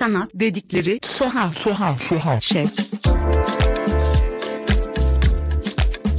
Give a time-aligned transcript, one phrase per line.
[0.00, 2.64] Sanat dedikleri tuhaf tuhaf tuhaf şey.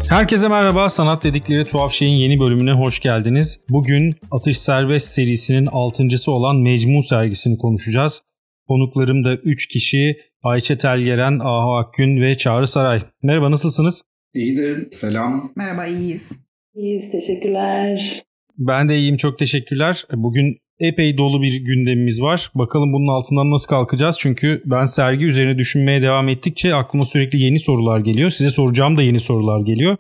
[0.09, 0.89] Herkese merhaba.
[0.89, 3.63] Sanat dedikleri tuhaf şeyin yeni bölümüne hoş geldiniz.
[3.69, 8.21] Bugün Atış Serbest serisinin altıncısı olan Mecmu sergisini konuşacağız.
[8.67, 13.01] Konuklarım da 3 kişi Ayça Telgeren, Ahu Akgün ve Çağrı Saray.
[13.23, 14.01] Merhaba nasılsınız?
[14.33, 14.91] İyidir.
[14.91, 15.53] Selam.
[15.55, 16.31] Merhaba iyiyiz.
[16.75, 18.21] İyiyiz teşekkürler.
[18.57, 20.05] Ben de iyiyim çok teşekkürler.
[20.13, 22.51] Bugün epey dolu bir gündemimiz var.
[22.55, 24.15] Bakalım bunun altından nasıl kalkacağız?
[24.19, 28.29] Çünkü ben sergi üzerine düşünmeye devam ettikçe aklıma sürekli yeni sorular geliyor.
[28.29, 29.97] Size soracağım da yeni sorular geliyor.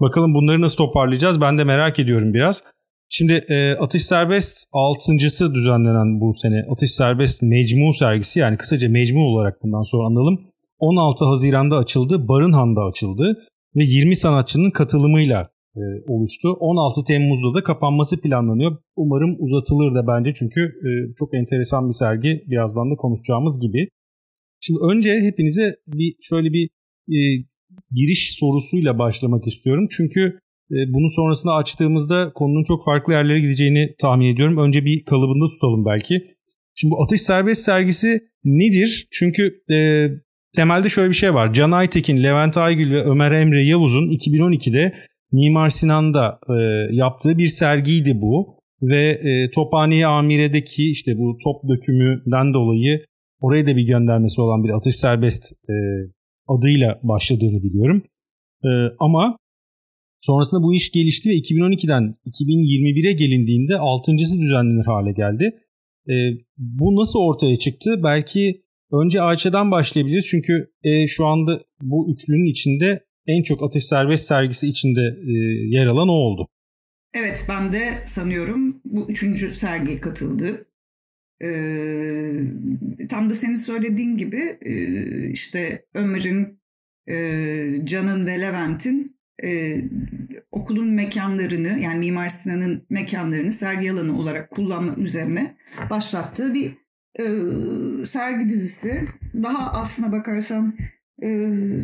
[0.00, 1.40] Bakalım bunları nasıl toparlayacağız?
[1.40, 2.64] Ben de merak ediyorum biraz.
[3.08, 9.24] Şimdi e, Atış Serbest altıncısı düzenlenen bu sene Atış Serbest Mecmu sergisi yani kısaca Mecmu
[9.26, 10.40] olarak bundan sonra analım.
[10.78, 13.36] 16 Haziran'da açıldı, Barınhan'da açıldı
[13.76, 16.48] ve 20 sanatçının katılımıyla e, oluştu.
[16.52, 18.76] 16 Temmuz'da da kapanması planlanıyor.
[18.96, 23.88] Umarım uzatılır da bence çünkü e, çok enteresan bir sergi birazdan da konuşacağımız gibi.
[24.60, 26.68] Şimdi önce hepinize bir şöyle bir
[27.08, 27.18] e,
[27.90, 29.86] giriş sorusuyla başlamak istiyorum.
[29.90, 30.20] Çünkü
[30.70, 34.58] e, bunun sonrasında açtığımızda konunun çok farklı yerlere gideceğini tahmin ediyorum.
[34.58, 36.14] Önce bir kalıbında tutalım belki.
[36.74, 39.08] Şimdi bu Atış Serbest sergisi nedir?
[39.10, 40.08] Çünkü e,
[40.54, 41.54] temelde şöyle bir şey var.
[41.54, 44.94] Can Aytekin, Levent Aygül ve Ömer Emre Yavuz'un 2012'de
[45.32, 46.54] Mimar Sinan'da e,
[46.94, 48.62] yaptığı bir sergiydi bu.
[48.82, 53.06] Ve e, Tophane Amire'deki işte bu top dökümünden dolayı
[53.40, 55.74] oraya da bir göndermesi olan bir atış serbest e,
[56.48, 58.02] adıyla başladığını biliyorum.
[58.64, 59.36] E, ama
[60.20, 65.58] sonrasında bu iş gelişti ve 2012'den 2021'e gelindiğinde altıncısı düzenlenir hale geldi.
[66.08, 66.14] E,
[66.58, 68.00] bu nasıl ortaya çıktı?
[68.04, 74.26] Belki önce Ayça'dan başlayabiliriz çünkü e, şu anda bu üçlünün içinde en çok Ateş Serbest
[74.26, 75.32] sergisi içinde e,
[75.76, 76.48] yer alan o oldu.
[77.14, 80.66] Evet ben de sanıyorum bu üçüncü sergiye katıldı.
[81.44, 82.32] Ee,
[83.08, 84.74] tam da senin söylediğin gibi e,
[85.30, 86.60] işte Ömer'in,
[87.06, 87.16] e,
[87.86, 89.82] Can'ın ve Levent'in e,
[90.50, 95.56] okulun mekanlarını yani Mimar Sinan'ın mekanlarını sergi alanı olarak kullanma üzerine
[95.90, 96.82] başlattığı bir
[98.04, 99.08] sergi dizisi.
[99.42, 100.74] Daha aslına bakarsan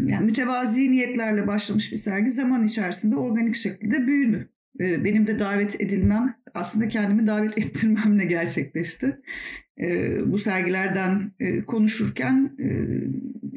[0.07, 4.49] yani mütevazi niyetlerle başlamış bir sergi zaman içerisinde organik şekilde büyüdü.
[4.81, 9.21] E, benim de davet edilmem aslında kendimi davet ettirmemle gerçekleşti.
[9.81, 12.69] E, bu sergilerden e, konuşurken e,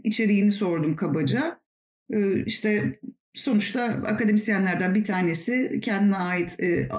[0.04, 1.62] içeriğini sordum kabaca.
[2.46, 3.00] İşte
[3.34, 6.90] sonuçta akademisyenlerden bir tanesi kendine ait e,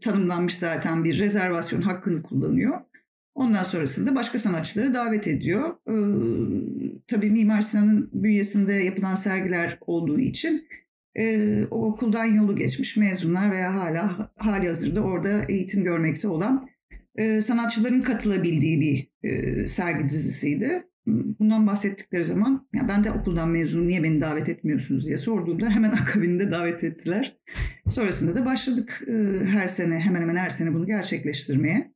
[0.00, 2.80] tanımlanmış zaten bir rezervasyon hakkını kullanıyor.
[3.36, 5.70] Ondan sonrasında başka sanatçıları davet ediyor.
[5.88, 5.94] Ee,
[7.08, 10.68] tabii Mimar Sinan'ın bünyesinde yapılan sergiler olduğu için
[11.18, 16.68] e, o okuldan yolu geçmiş mezunlar veya hala hali hazırda orada eğitim görmekte olan
[17.16, 20.82] e, sanatçıların katılabildiği bir e, sergi dizisiydi.
[21.06, 25.90] Bundan bahsettikleri zaman ya ben de okuldan mezunum niye beni davet etmiyorsunuz diye sorduğumda hemen
[26.02, 27.36] akabinde davet ettiler.
[27.88, 29.12] Sonrasında da başladık e,
[29.46, 31.95] her sene hemen hemen her sene bunu gerçekleştirmeye.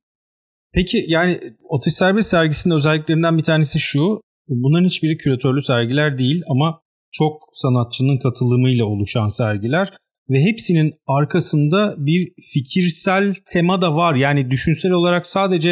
[0.73, 1.39] Peki yani
[1.69, 4.21] Atış Serbest sergisinin özelliklerinden bir tanesi şu.
[4.47, 9.93] Bunların hiçbiri küratörlü sergiler değil ama çok sanatçının katılımıyla oluşan sergiler
[10.29, 14.15] ve hepsinin arkasında bir fikirsel tema da var.
[14.15, 15.69] Yani düşünsel olarak sadece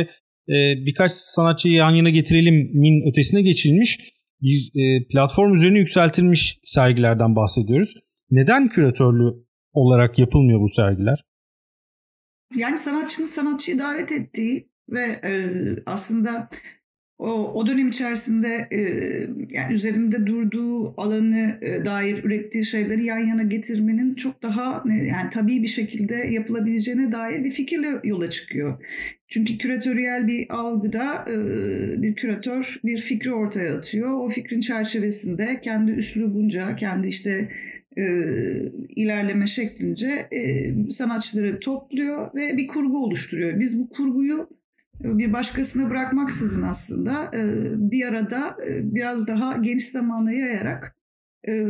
[0.50, 0.56] e,
[0.86, 4.00] birkaç sanatçıyı yan yana getirelim min ötesine geçilmiş
[4.42, 7.94] bir e, platform üzerine yükseltilmiş sergilerden bahsediyoruz.
[8.32, 9.34] Neden küratörlü
[9.74, 11.24] olarak yapılmıyor bu sergiler?
[12.56, 15.52] Yani sanatçının sanatçıyı davet ettiği ve e,
[15.86, 16.50] aslında
[17.20, 18.80] o, o dönem içerisinde e,
[19.50, 25.64] yani üzerinde durduğu alanı e, dair ürettiği şeyleri yan yana getirmenin çok daha yani tabii
[25.64, 28.78] bir şekilde yapılabileceğine dair bir fikirle yola çıkıyor.
[29.28, 31.36] Çünkü küratöryel bir algıda e,
[32.02, 34.20] bir küratör bir fikri ortaya atıyor.
[34.20, 37.50] O fikrin çerçevesinde kendi üslubunca, kendi işte
[37.98, 38.04] e,
[38.96, 43.60] ilerleme şeklince e, sanatçıları topluyor ve bir kurgu oluşturuyor.
[43.60, 44.59] Biz bu kurguyu
[45.04, 47.42] bir başkasına bırakmaksızın aslında e,
[47.92, 50.96] bir arada e, biraz daha geniş zamana yayarak
[51.48, 51.66] e,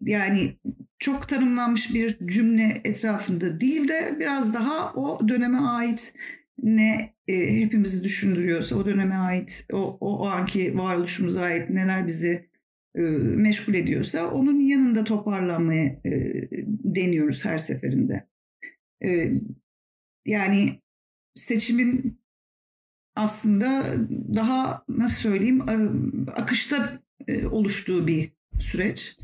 [0.00, 0.52] yani
[0.98, 6.14] çok tanımlanmış bir cümle etrafında değil de biraz daha o döneme ait
[6.62, 12.48] ne hepimizi düşündürüyorsa o döneme ait o, o, anki varoluşumuza ait neler bizi
[12.94, 16.00] meşgul ediyorsa onun yanında toparlanmaya
[16.84, 18.26] deniyoruz her seferinde.
[20.26, 20.83] yani
[21.34, 22.18] seçimin
[23.16, 23.84] aslında
[24.34, 25.62] daha nasıl söyleyeyim
[26.36, 28.28] akışta e, oluştuğu bir
[28.60, 29.16] süreç.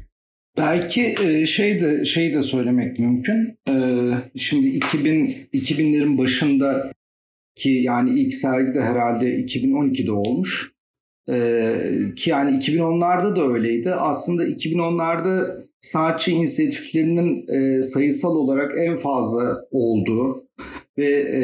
[0.56, 3.58] Belki e, şey de şey de söylemek mümkün.
[3.68, 3.74] E,
[4.36, 6.92] şimdi 2000 2000'lerin başında
[7.56, 10.72] ki yani ilk sergi de herhalde 2012'de olmuş.
[12.16, 13.94] Ki yani 2010'larda da öyleydi.
[13.94, 20.48] Aslında 2010'larda sanatçı inisiyatiflerinin e, sayısal olarak en fazla olduğu
[20.98, 21.42] ve e,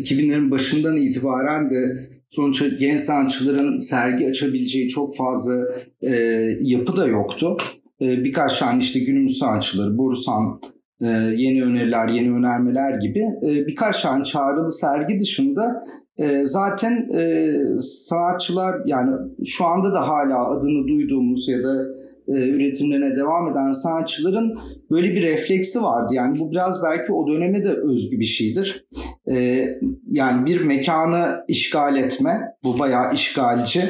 [0.00, 5.64] 2000'lerin başından itibaren de sonuçta genç sanatçıların sergi açabileceği çok fazla
[6.02, 6.12] e,
[6.60, 7.56] yapı da yoktu.
[8.00, 10.60] E, birkaç tane işte günümüz sanatçıları, Borusan,
[11.00, 11.06] e,
[11.36, 15.84] yeni öneriler, yeni önermeler gibi e, birkaç tane çağrılı sergi dışında
[16.18, 19.10] e, zaten e, sanatçılar yani
[19.44, 21.97] şu anda da hala adını duyduğumuz ya da
[22.28, 24.58] e, üretimlerine devam eden sanatçıların
[24.90, 26.14] böyle bir refleksi vardı.
[26.14, 28.86] Yani bu biraz belki o döneme de özgü bir şeydir.
[29.30, 29.66] E,
[30.06, 33.82] yani bir mekanı işgal etme, bu bayağı işgalci,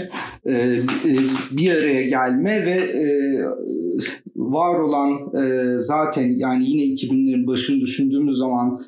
[0.47, 0.83] e, e,
[1.51, 3.05] bir araya gelme ve e,
[4.37, 5.11] var olan
[5.43, 8.81] e, zaten yani yine 2000'lerin başını düşündüğümüz zaman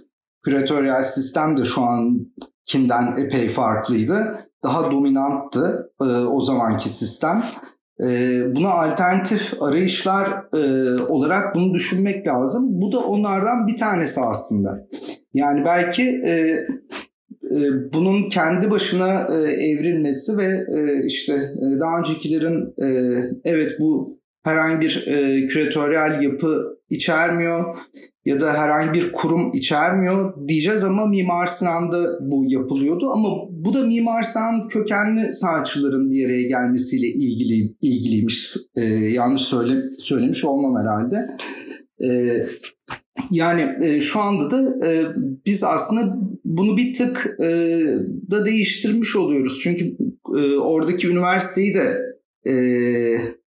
[0.42, 4.38] küratöryel sistem de şu ankinden epey farklıydı.
[4.62, 7.42] Daha dominanttı e, o zamanki sistem.
[8.02, 10.62] E, buna alternatif arayışlar e,
[11.02, 12.68] olarak bunu düşünmek lazım.
[12.70, 14.86] Bu da onlardan bir tanesi aslında.
[15.34, 16.32] Yani belki e,
[17.50, 17.58] e,
[17.94, 20.66] bunun kendi başına evrilmesi ve
[21.06, 21.42] işte
[21.80, 22.74] daha öncekilerin
[23.44, 25.04] evet bu herhangi bir
[25.46, 27.76] küratöryel yapı içermiyor
[28.24, 33.86] ya da herhangi bir kurum içermiyor diyeceğiz ama Mimar Sinan'da bu yapılıyordu ama bu da
[33.86, 38.56] Mimar Sinan kökenli sanatçıların bir araya gelmesiyle ilgili ilgiliymiş.
[38.76, 41.26] E, yanlış söyle, söylemiş olmam herhalde.
[42.02, 42.40] E,
[43.30, 45.06] yani e, şu anda da e,
[45.46, 47.80] biz aslında bunu bir tık e,
[48.30, 49.60] da değiştirmiş oluyoruz.
[49.62, 49.96] Çünkü
[50.36, 51.96] e, oradaki üniversiteyi de
[52.46, 52.54] e,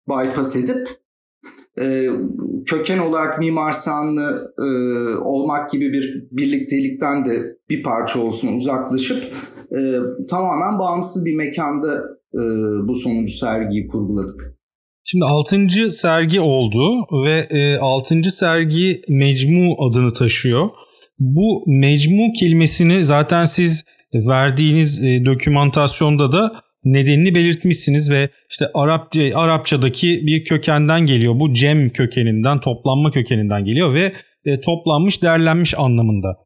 [0.09, 1.00] bypass edip
[1.79, 2.07] e,
[2.65, 4.69] köken olarak Mimar Sinanlı e,
[5.15, 9.23] olmak gibi bir birliktelikten de bir parça olsun uzaklaşıp
[9.71, 9.79] e,
[10.29, 11.95] tamamen bağımsız bir mekanda
[12.33, 12.41] e,
[12.88, 14.62] bu sonuncu sergiyi kurguladık.
[15.03, 15.91] Şimdi 6.
[15.91, 18.31] sergi oldu ve e, 6.
[18.31, 20.69] sergi Mecmu adını taşıyor.
[21.19, 26.51] Bu Mecmu kelimesini zaten siz verdiğiniz e, dokümantasyonda da
[26.83, 31.39] nedenini belirtmişsiniz ve işte Arapça Arapçadaki bir kökenden geliyor.
[31.39, 34.13] Bu cem kökeninden, toplanma kökeninden geliyor ve
[34.45, 36.38] e, toplanmış, derlenmiş anlamında.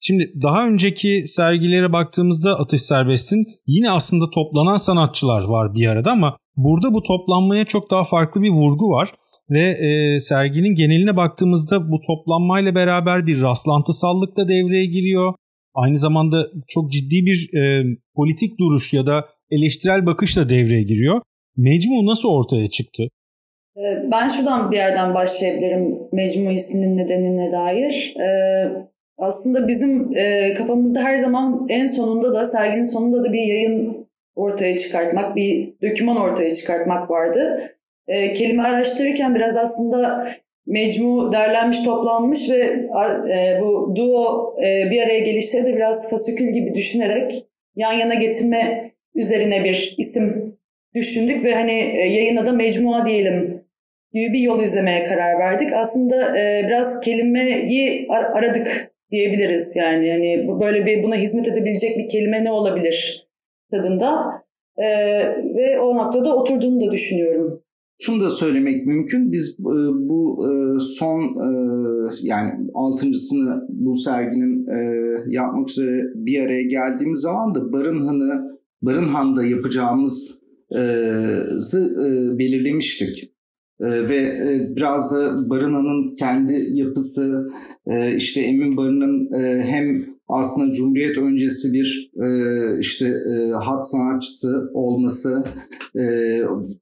[0.00, 6.36] Şimdi daha önceki sergilere baktığımızda Atış Serbest'in yine aslında toplanan sanatçılar var bir arada ama
[6.56, 9.10] burada bu toplanmaya çok daha farklı bir vurgu var
[9.50, 15.34] ve e, serginin geneline baktığımızda bu toplanmayla beraber bir rastlantısallık da devreye giriyor.
[15.74, 17.84] Aynı zamanda çok ciddi bir e,
[18.16, 21.20] politik duruş ya da eleştirel bakış da devreye giriyor.
[21.56, 23.08] Mecmu nasıl ortaya çıktı?
[23.76, 28.14] Ee, ben şuradan bir yerden başlayabilirim Mecmu isminin nedenine dair.
[28.16, 28.68] Ee,
[29.18, 34.76] aslında bizim e, kafamızda her zaman en sonunda da serginin sonunda da bir yayın ortaya
[34.76, 37.72] çıkartmak, bir döküman ortaya çıkartmak vardı.
[38.08, 40.28] Ee, kelime araştırırken biraz aslında
[40.66, 42.86] mecmu derlenmiş, toplanmış ve
[43.32, 47.46] e, bu duo e, bir araya gelişleri de biraz fasikül gibi düşünerek
[47.76, 50.56] yan yana getirme üzerine bir isim
[50.94, 53.60] düşündük ve hani e, yayına da mecmua diyelim
[54.12, 55.72] gibi bir yol izlemeye karar verdik.
[55.72, 60.08] Aslında e, biraz kelimeyi aradık diyebiliriz yani.
[60.08, 63.26] Yani böyle bir buna hizmet edebilecek bir kelime ne olabilir
[63.70, 64.16] tadında.
[64.76, 64.86] E,
[65.54, 67.62] ve o noktada oturduğunu da düşünüyorum.
[67.98, 69.32] Şunu da söylemek mümkün.
[69.32, 69.58] Biz
[70.08, 70.36] bu
[70.98, 71.20] son
[72.22, 74.66] yani altıncısını bu serginin
[75.30, 80.40] yapmak üzere bir araya geldiğimiz zaman da Barınhan'ı Barınhan'da yapacağımızı
[80.72, 80.78] e,
[82.38, 83.36] belirlemiştik.
[83.80, 87.48] E, ve e, biraz da Barınhan'ın kendi yapısı,
[87.86, 92.28] e, işte Emin Barın'ın e, hem aslında Cumhuriyet öncesi bir e,
[92.80, 95.44] işte e, hat sanatçısı olması
[95.94, 96.02] e,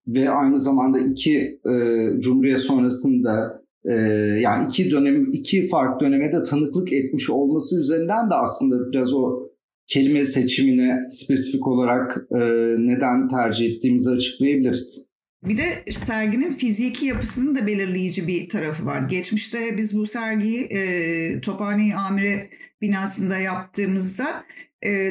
[0.06, 3.94] ve aynı zamanda iki e, Cumhuriyet sonrasında e,
[4.40, 9.43] yani iki dönem iki farklı döneme de tanıklık etmiş olması üzerinden de aslında biraz o
[9.86, 12.40] kelime seçimine spesifik olarak e,
[12.78, 15.14] neden tercih ettiğimizi açıklayabiliriz.
[15.44, 19.08] Bir de serginin fiziki yapısının da belirleyici bir tarafı var.
[19.08, 22.50] Geçmişte biz bu sergiyi e, Tophane Amire
[22.82, 24.44] binasında yaptığımızda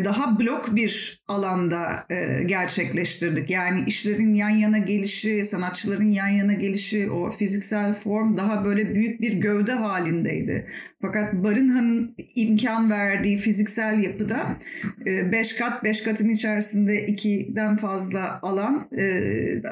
[0.06, 3.50] daha blok bir alanda e, gerçekleştirdik.
[3.50, 9.22] Yani işlerin yan yana gelişi, sanatçıların yan yana gelişi, o fiziksel form daha böyle büyük
[9.22, 10.68] bir gövde halindeydi.
[11.01, 14.58] Fakat Barınhan'ın imkan verdiği fiziksel yapıda
[15.06, 18.89] 5 e, kat, 5 katın içerisinde ikiden fazla alan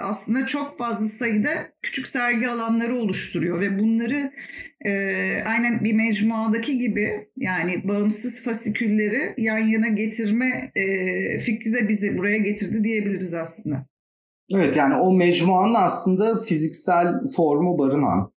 [0.01, 1.50] aslında çok fazla sayıda
[1.81, 4.31] küçük sergi alanları oluşturuyor ve bunları
[4.85, 4.91] e,
[5.47, 10.83] aynen bir mecmuadaki gibi yani bağımsız fasikülleri yan yana getirme e,
[11.39, 13.85] fikri de bizi buraya getirdi diyebiliriz aslında.
[14.55, 18.31] Evet yani o mecmuanın aslında fiziksel formu barınan.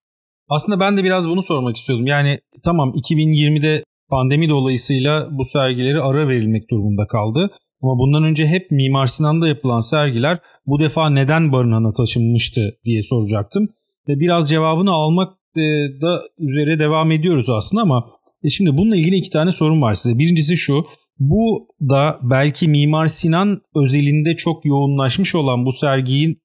[0.49, 2.05] Aslında ben de biraz bunu sormak istiyordum.
[2.05, 7.51] Yani tamam 2020'de pandemi dolayısıyla bu sergileri ara verilmek durumunda kaldı.
[7.81, 13.67] Ama bundan önce hep Mimar Sinan'da yapılan sergiler bu defa neden Barınan'a taşınmıştı diye soracaktım.
[14.07, 15.33] Ve biraz cevabını almak
[16.01, 18.05] da üzere devam ediyoruz aslında ama
[18.43, 20.19] e, şimdi bununla ilgili iki tane sorun var size.
[20.19, 20.85] Birincisi şu,
[21.19, 26.37] bu da belki Mimar Sinan özelinde çok yoğunlaşmış olan bu sergiyi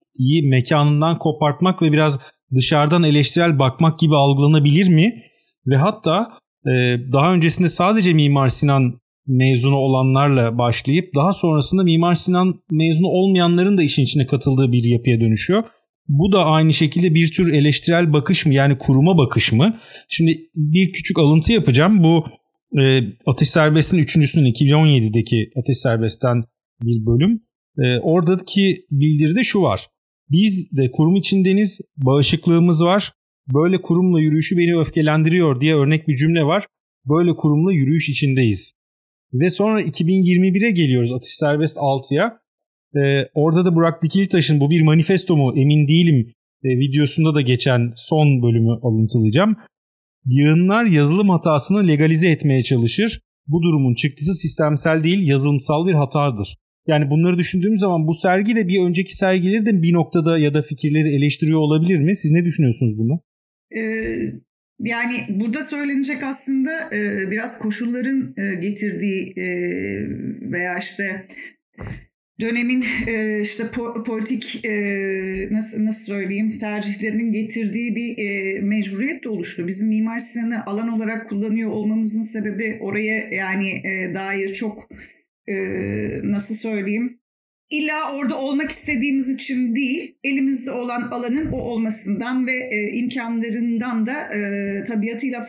[0.42, 2.20] mekanından kopartmak ve biraz
[2.54, 5.22] dışarıdan eleştirel bakmak gibi algılanabilir mi?
[5.66, 12.54] Ve hatta e, daha öncesinde sadece Mimar Sinan mezunu olanlarla başlayıp daha sonrasında Mimar Sinan
[12.70, 15.64] mezunu olmayanların da işin içine katıldığı bir yapıya dönüşüyor.
[16.08, 19.76] Bu da aynı şekilde bir tür eleştirel bakış mı yani kuruma bakış mı?
[20.08, 22.04] Şimdi bir küçük alıntı yapacağım.
[22.04, 22.24] Bu
[22.80, 26.44] e, Ateş Serbest'in üçüncüsünün 2017'deki Ateş Serbest'ten
[26.82, 27.42] bir bölüm.
[27.78, 29.86] E, oradaki bildiride şu var.
[30.30, 33.12] Biz de kurum içindeniz, bağışıklığımız var.
[33.54, 36.66] Böyle kurumla yürüyüşü beni öfkelendiriyor diye örnek bir cümle var.
[37.04, 38.72] Böyle kurumla yürüyüş içindeyiz.
[39.32, 42.38] Ve sonra 2021'e geliyoruz Atış Serbest 6'ya.
[42.96, 46.32] Ee, orada da Burak Dikilitaş'ın bu bir manifesto mu emin değilim
[46.64, 49.56] e, videosunda da geçen son bölümü alıntılayacağım.
[50.26, 53.20] Yığınlar yazılım hatasını legalize etmeye çalışır.
[53.46, 56.56] Bu durumun çıktısı sistemsel değil yazılımsal bir hatadır.
[56.86, 60.62] Yani bunları düşündüğümüz zaman bu sergi de bir önceki sergileri de bir noktada ya da
[60.62, 62.16] fikirleri eleştiriyor olabilir mi?
[62.16, 63.20] Siz ne düşünüyorsunuz bunu?
[63.70, 63.80] Ee,
[64.80, 69.46] yani burada söylenecek aslında e, biraz koşulların e, getirdiği e,
[70.52, 71.26] veya işte
[72.40, 74.70] dönemin e, işte po- politik e,
[75.50, 79.66] nasıl nasıl söyleyeyim tercihlerinin getirdiği bir e, mecburiyet de oluştu.
[79.66, 84.88] Bizim Mimar Sinan'ı alan olarak kullanıyor olmamızın sebebi oraya yani e, dair çok
[85.48, 85.54] e,
[86.22, 87.17] nasıl söyleyeyim
[87.70, 94.34] İlla orada olmak istediğimiz için değil, elimizde olan alanın o olmasından ve e, imkanlarından da
[94.34, 95.44] e, tabiatıyla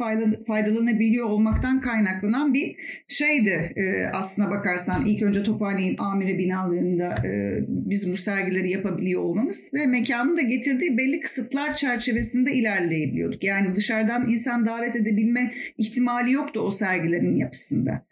[0.47, 2.75] faydalanabiliyor olmaktan kaynaklanan bir
[3.07, 5.05] şeydi e, aslına bakarsan.
[5.05, 10.97] ilk önce Tophane'nin amire binalarında e, biz bu sergileri yapabiliyor olmamız ve mekanın da getirdiği
[10.97, 13.43] belli kısıtlar çerçevesinde ilerleyebiliyorduk.
[13.43, 18.05] Yani dışarıdan insan davet edebilme ihtimali yoktu o sergilerin yapısında.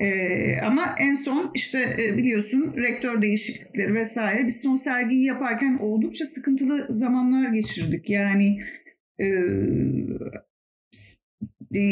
[0.00, 6.26] Ee, ama en son işte e, biliyorsun rektör değişiklikleri vesaire biz son sergiyi yaparken oldukça
[6.26, 8.10] sıkıntılı zamanlar geçirdik.
[8.10, 8.60] Yani
[9.18, 9.26] e,
[11.74, 11.82] e,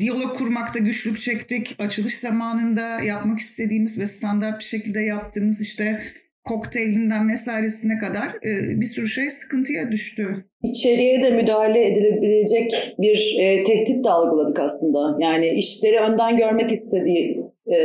[0.00, 1.76] diyalog kurmakta güçlük çektik.
[1.78, 6.02] Açılış zamanında yapmak istediğimiz ve standart bir şekilde yaptığımız işte
[6.44, 10.44] kokteylinden vesairesine kadar e, bir sürü şey sıkıntıya düştü.
[10.62, 15.16] İçeriye de müdahale edilebilecek bir e, tehdit de algıladık aslında.
[15.20, 17.76] Yani işleri önden görmek istediği e,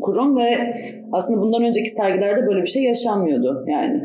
[0.00, 0.50] kurum ve
[1.12, 4.02] aslında bundan önceki sergilerde böyle bir şey yaşanmıyordu yani.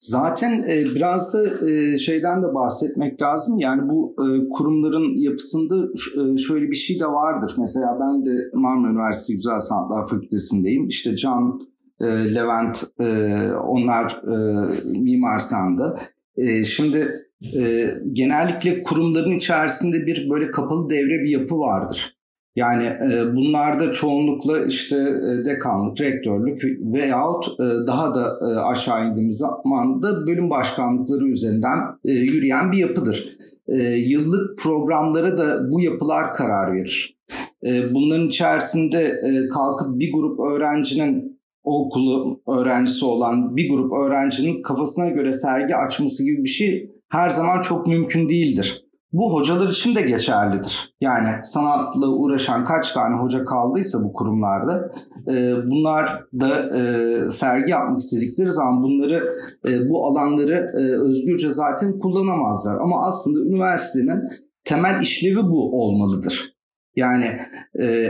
[0.00, 3.58] Zaten e, biraz da e, şeyden de bahsetmek lazım.
[3.58, 7.54] Yani bu e, kurumların yapısında e, şöyle bir şey de vardır.
[7.58, 10.88] Mesela ben de Marmara Üniversitesi Güzel Sanatlar Fakültesindeyim.
[10.88, 11.60] İşte Can,
[12.00, 13.06] e, Levent, e,
[13.52, 14.66] onlar e,
[15.00, 15.98] Mimar Sinan'da.
[16.36, 17.10] E, şimdi
[17.56, 22.19] e, genellikle kurumların içerisinde bir böyle kapalı devre bir yapı vardır.
[22.56, 26.64] Yani e, bunlarda çoğunlukla işte e, dekanlık, rektörlük
[26.94, 32.78] veyahut e, daha da e, aşağı indiğimiz zaman da bölüm başkanlıkları üzerinden e, yürüyen bir
[32.78, 33.36] yapıdır.
[33.68, 37.18] E, yıllık programlara da bu yapılar karar verir.
[37.66, 44.62] E, bunların içerisinde e, kalkıp bir grup öğrencinin o okulu öğrencisi olan bir grup öğrencinin
[44.62, 48.89] kafasına göre sergi açması gibi bir şey her zaman çok mümkün değildir.
[49.12, 50.94] Bu hocalar için de geçerlidir.
[51.00, 54.92] Yani sanatla uğraşan kaç tane hoca kaldıysa bu kurumlarda
[55.28, 55.32] e,
[55.70, 59.34] bunlar da e, sergi yapmak istedikleri zaman bunları
[59.68, 60.66] e, bu alanları
[61.08, 62.80] özgürce zaten kullanamazlar.
[62.80, 64.20] Ama aslında üniversitenin
[64.64, 66.54] temel işlevi bu olmalıdır.
[66.96, 67.38] Yani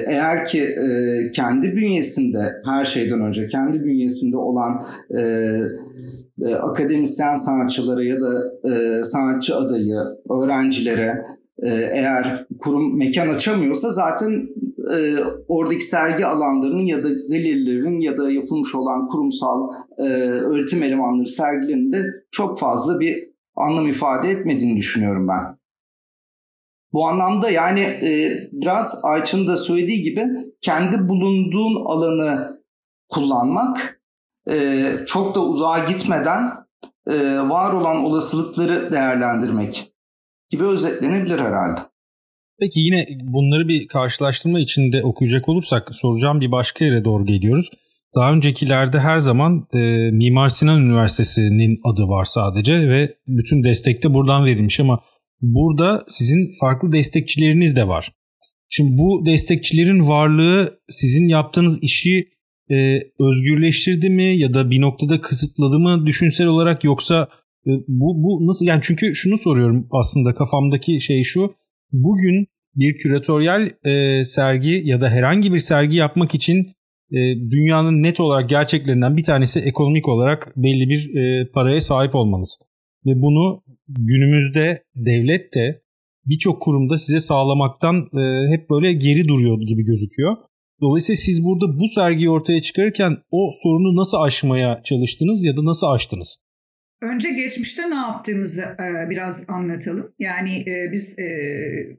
[0.07, 0.69] eğer ki
[1.35, 4.83] kendi bünyesinde her şeyden önce kendi bünyesinde olan
[5.19, 5.21] e,
[6.49, 9.97] akademisyen sanatçılara ya da e, sanatçı adayı,
[10.31, 11.25] öğrencilere
[11.63, 14.49] e, eğer kurum mekan açamıyorsa zaten
[14.95, 15.17] e,
[15.49, 19.69] oradaki sergi alanlarının ya da galerilerin ya da yapılmış olan kurumsal
[19.99, 25.61] e, öğretim elemanları sergilerinde çok fazla bir anlam ifade etmediğini düşünüyorum ben.
[26.93, 30.27] Bu anlamda yani e, biraz Ayça'nın da söylediği gibi
[30.61, 32.61] kendi bulunduğun alanı
[33.09, 34.00] kullanmak
[34.51, 36.53] e, çok da uzağa gitmeden
[37.07, 39.93] e, var olan olasılıkları değerlendirmek
[40.51, 41.81] gibi özetlenebilir herhalde.
[42.61, 47.71] Peki yine bunları bir karşılaştırma içinde okuyacak olursak soracağım bir başka yere doğru geliyoruz.
[48.15, 49.79] Daha öncekilerde her zaman e,
[50.11, 55.01] Mimar Sinan Üniversitesi'nin adı var sadece ve bütün destek de buradan verilmiş ama
[55.41, 58.13] burada sizin farklı destekçileriniz de var.
[58.69, 62.29] Şimdi bu destekçilerin varlığı sizin yaptığınız işi
[62.71, 67.29] e, özgürleştirdi mi ya da bir noktada kısıtladı mı düşünsel olarak yoksa
[67.67, 71.55] e, bu, bu nasıl yani çünkü şunu soruyorum aslında kafamdaki şey şu
[71.93, 72.47] bugün
[72.77, 76.67] bir küratöryel e, sergi ya da herhangi bir sergi yapmak için
[77.13, 77.19] e,
[77.51, 82.59] dünyanın net olarak gerçeklerinden bir tanesi ekonomik olarak belli bir e, paraya sahip olmanız.
[83.07, 85.83] Ve bunu günümüzde devlet de
[86.27, 90.37] birçok kurumda size sağlamaktan e, hep böyle geri duruyor gibi gözüküyor.
[90.81, 95.87] Dolayısıyla siz burada bu sergiyi ortaya çıkarırken o sorunu nasıl aşmaya çalıştınız ya da nasıl
[95.87, 96.39] aştınız?
[97.03, 100.13] Önce geçmişte ne yaptığımızı e, biraz anlatalım.
[100.19, 101.27] Yani e, biz e,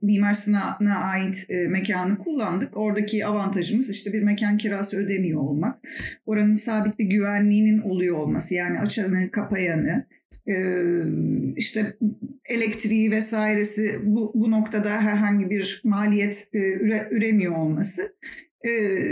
[0.02, 2.78] Mimar Sinan'a ait e, mekanı kullandık.
[2.78, 5.80] Oradaki avantajımız işte bir mekan kirası ödemiyor olmak.
[6.26, 8.56] Oranın sabit bir güvenliğinin oluyor olması.
[8.56, 10.06] Yani açanı, kapayanı,
[10.48, 10.56] e,
[11.56, 11.98] işte
[12.46, 18.02] elektriği vesairesi bu, bu noktada herhangi bir maliyet e, üre, üremiyor olması.
[18.66, 18.72] E,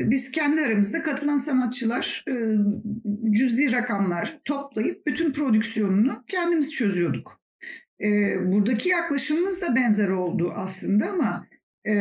[0.09, 2.33] biz kendi aramızda katılan sanatçılar e,
[3.31, 7.41] cüzi rakamlar toplayıp bütün prodüksiyonunu kendimiz çözüyorduk.
[8.03, 11.47] E, buradaki yaklaşımımız da benzer oldu aslında ama
[11.87, 11.95] e,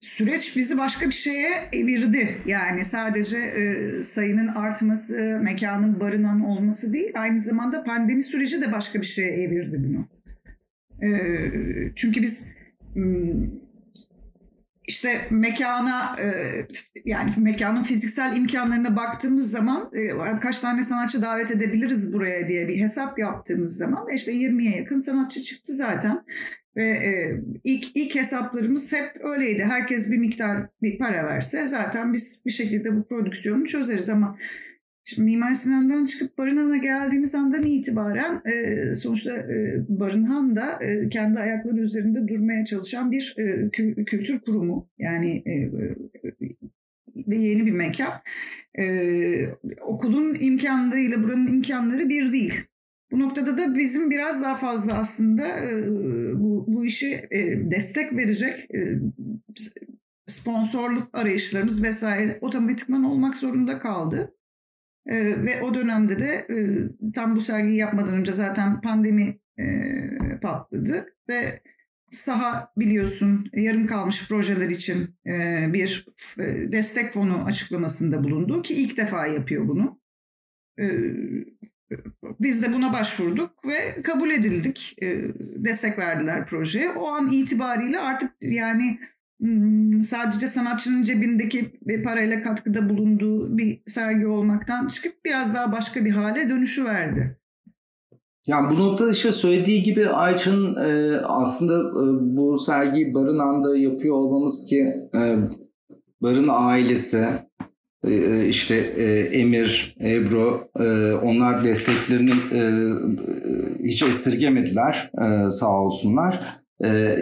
[0.00, 2.36] süreç bizi başka bir şeye evirdi.
[2.46, 9.00] Yani sadece e, sayının artması, mekanın barınan olması değil, aynı zamanda pandemi süreci de başka
[9.00, 10.08] bir şeye evirdi bunu.
[11.02, 11.10] E,
[11.96, 12.54] çünkü biz
[14.88, 16.26] işte mekana e,
[17.04, 22.80] yani mekanın fiziksel imkanlarına baktığımız zaman e, kaç tane sanatçı davet edebiliriz buraya diye bir
[22.80, 26.24] hesap yaptığımız zaman işte 20'ye yakın sanatçı çıktı zaten.
[26.76, 29.64] Ve e, ilk ilk hesaplarımız hep öyleydi.
[29.64, 34.38] Herkes bir miktar bir para verse zaten biz bir şekilde bu prodüksiyonu çözeriz ama
[35.08, 41.38] Şimdi Mimar Sinan'dan çıkıp Barınhan'a geldiğimiz andan itibaren e, sonuçta e, Barınhan da e, kendi
[41.38, 43.70] ayakları üzerinde durmaya çalışan bir e,
[44.04, 44.90] kültür kurumu.
[44.98, 45.70] Yani e,
[47.16, 48.12] ve yeni bir mekan.
[48.78, 48.84] E,
[49.80, 52.54] okulun imkanlarıyla buranın imkanları bir değil.
[53.12, 55.92] Bu noktada da bizim biraz daha fazla aslında e,
[56.34, 58.98] bu, bu işi e, destek verecek e,
[60.26, 64.34] sponsorluk arayışlarımız vesaire otomatikman olmak zorunda kaldı.
[65.08, 66.56] E, ve o dönemde de e,
[67.12, 69.66] tam bu sergiyi yapmadan önce zaten pandemi e,
[70.42, 71.62] patladı ve
[72.10, 76.06] saha biliyorsun yarım kalmış projeler için e, bir
[76.38, 80.00] e, destek fonu açıklamasında bulundu ki ilk defa yapıyor bunu.
[80.80, 80.86] E,
[82.40, 84.96] biz de buna başvurduk ve kabul edildik.
[85.02, 86.90] E, destek verdiler projeye.
[86.90, 88.98] O an itibariyle artık yani
[90.02, 91.72] sadece sanatçının cebindeki
[92.04, 97.38] parayla katkıda bulunduğu bir sergi olmaktan çıkıp biraz daha başka bir hale dönüşü verdi.
[98.46, 104.14] Yani bu noktada işte söylediği gibi Ayça'nın e, aslında e, bu sergiyi Barın anda yapıyor
[104.14, 105.36] olmamız ki e,
[106.22, 107.26] Barın ailesi
[108.04, 112.62] e, e işte e, Emir, Ebru e, onlar desteklerini e,
[113.84, 116.40] hiç esirgemediler e, sağ olsunlar.
[116.84, 117.18] E,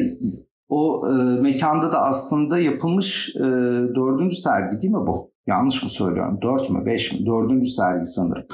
[0.69, 3.43] o e, mekanda da aslında yapılmış e,
[3.95, 5.31] dördüncü sergi değil mi bu?
[5.47, 6.39] Yanlış mı söylüyorum?
[6.43, 6.87] Dört mü?
[6.87, 7.27] Beş mi?
[7.27, 8.47] Dördüncü sergi sanırım.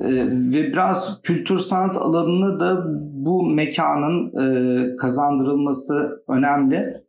[0.00, 0.10] E,
[0.52, 7.04] ve biraz kültür sanat alanına da bu mekanın e, kazandırılması önemli.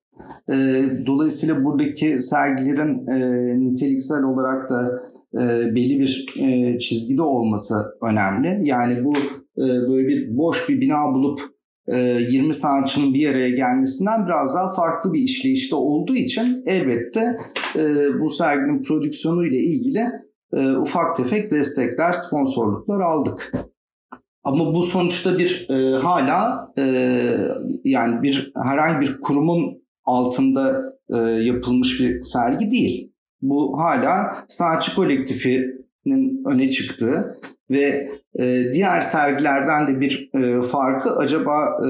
[0.49, 5.01] E, dolayısıyla buradaki sergilerin e, niteliksel olarak da
[5.33, 8.67] e, belli bir e, çizgide olması önemli.
[8.67, 9.13] Yani bu
[9.57, 11.39] e, böyle bir boş bir bina bulup
[11.87, 17.39] 20 e, sanatçının bir araya gelmesinden biraz daha farklı bir işleyişte olduğu için elbette
[17.75, 17.83] e,
[18.19, 20.03] bu serginin prodüksiyonu ile ilgili
[20.53, 23.53] e, ufak tefek destekler, sponsorluklar aldık.
[24.43, 25.67] Ama bu sonuçta bir
[26.01, 26.73] hala
[27.83, 30.81] yani bir herhangi bir kurumun altında
[31.41, 33.13] yapılmış bir sergi değil.
[33.41, 37.37] Bu hala sanatçı kolektifinin öne çıktığı
[37.71, 38.07] ve
[38.39, 41.89] e, diğer sergilerden de bir e, farkı acaba e,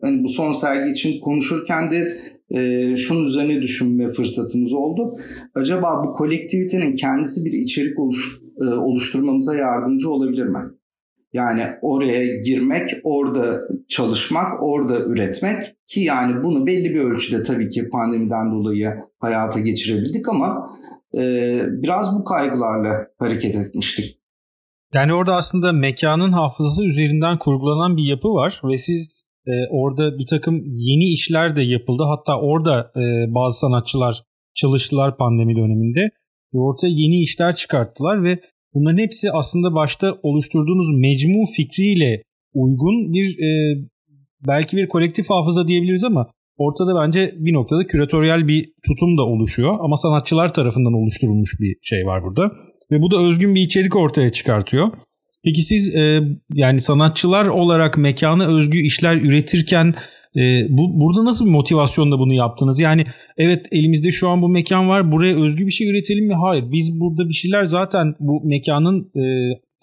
[0.00, 2.16] hani bu son sergi için konuşurken de
[2.50, 5.18] e, şunun üzerine düşünme fırsatımız oldu.
[5.54, 10.58] Acaba bu kolektivitenin kendisi bir içerik oluş, e, oluşturmamıza yardımcı olabilir mi?
[11.32, 17.88] Yani oraya girmek, orada çalışmak, orada üretmek ki yani bunu belli bir ölçüde tabii ki
[17.88, 20.70] pandemiden dolayı hayata geçirebildik ama
[21.14, 21.20] e,
[21.68, 24.21] biraz bu kaygılarla hareket etmiştik.
[24.94, 30.26] Yani orada aslında mekanın hafızası üzerinden kurgulanan bir yapı var ve siz e, orada bir
[30.26, 32.02] takım yeni işler de yapıldı.
[32.02, 34.22] Hatta orada e, bazı sanatçılar
[34.54, 36.10] çalıştılar pandemi döneminde.
[36.54, 38.40] Ve ortaya yeni işler çıkarttılar ve
[38.74, 42.22] bunların hepsi aslında başta oluşturduğunuz mecmu fikriyle
[42.54, 43.78] uygun bir e,
[44.46, 49.76] belki bir kolektif hafıza diyebiliriz ama ortada bence bir noktada küratöryel bir tutum da oluşuyor
[49.80, 52.52] ama sanatçılar tarafından oluşturulmuş bir şey var burada
[52.92, 54.90] ve bu da özgün bir içerik ortaya çıkartıyor.
[55.44, 56.20] Peki siz e,
[56.54, 59.94] yani sanatçılar olarak mekana özgü işler üretirken
[60.36, 62.80] e, bu burada nasıl bir motivasyonla bunu yaptınız?
[62.80, 63.04] Yani
[63.36, 65.12] evet elimizde şu an bu mekan var.
[65.12, 66.34] Buraya özgü bir şey üretelim mi?
[66.34, 66.72] Hayır.
[66.72, 69.24] Biz burada bir şeyler zaten bu mekanın e,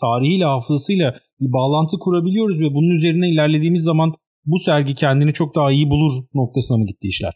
[0.01, 4.13] tarihiyle, hafızasıyla bir bağlantı kurabiliyoruz ve bunun üzerine ilerlediğimiz zaman
[4.45, 7.33] bu sergi kendini çok daha iyi bulur noktasına mı gitti işler?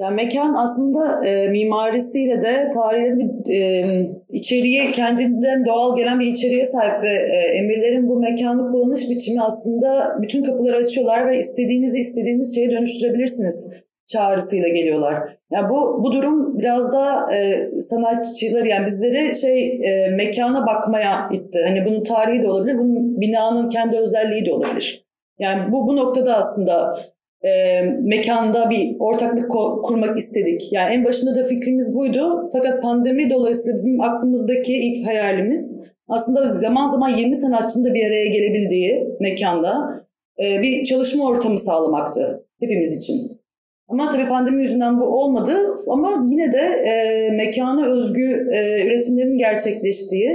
[0.00, 6.64] Yani mekan aslında e, mimarisiyle de tarihiyle bir e, içeriğe kendinden doğal gelen bir içeriğe
[6.64, 12.54] sahip ve e, emirlerin bu mekanı kullanış biçimi aslında bütün kapıları açıyorlar ve istediğinizi istediğiniz
[12.54, 15.14] şeye dönüştürebilirsiniz çağrısıyla geliyorlar.
[15.52, 21.58] Yani bu bu durum biraz da e, sanatçıları yani bizleri şey e, mekana bakmaya itti.
[21.66, 25.04] Hani bunun tarihi de olabilir, bunun binanın kendi özelliği de olabilir.
[25.38, 27.00] Yani bu bu noktada aslında
[27.44, 29.50] e, mekanda bir ortaklık
[29.84, 30.72] kurmak istedik.
[30.72, 32.50] Yani en başında da fikrimiz buydu.
[32.52, 38.26] Fakat pandemi dolayısıyla bizim aklımızdaki ilk hayalimiz aslında zaman zaman 20 sanatçının da bir araya
[38.26, 40.04] gelebildiği mekanda
[40.42, 43.40] e, bir çalışma ortamı sağlamaktı hepimiz için.
[43.88, 45.52] Ama tabii pandemi yüzünden bu olmadı
[45.88, 50.30] ama yine de e, mekana özgü e, üretimlerin gerçekleştiği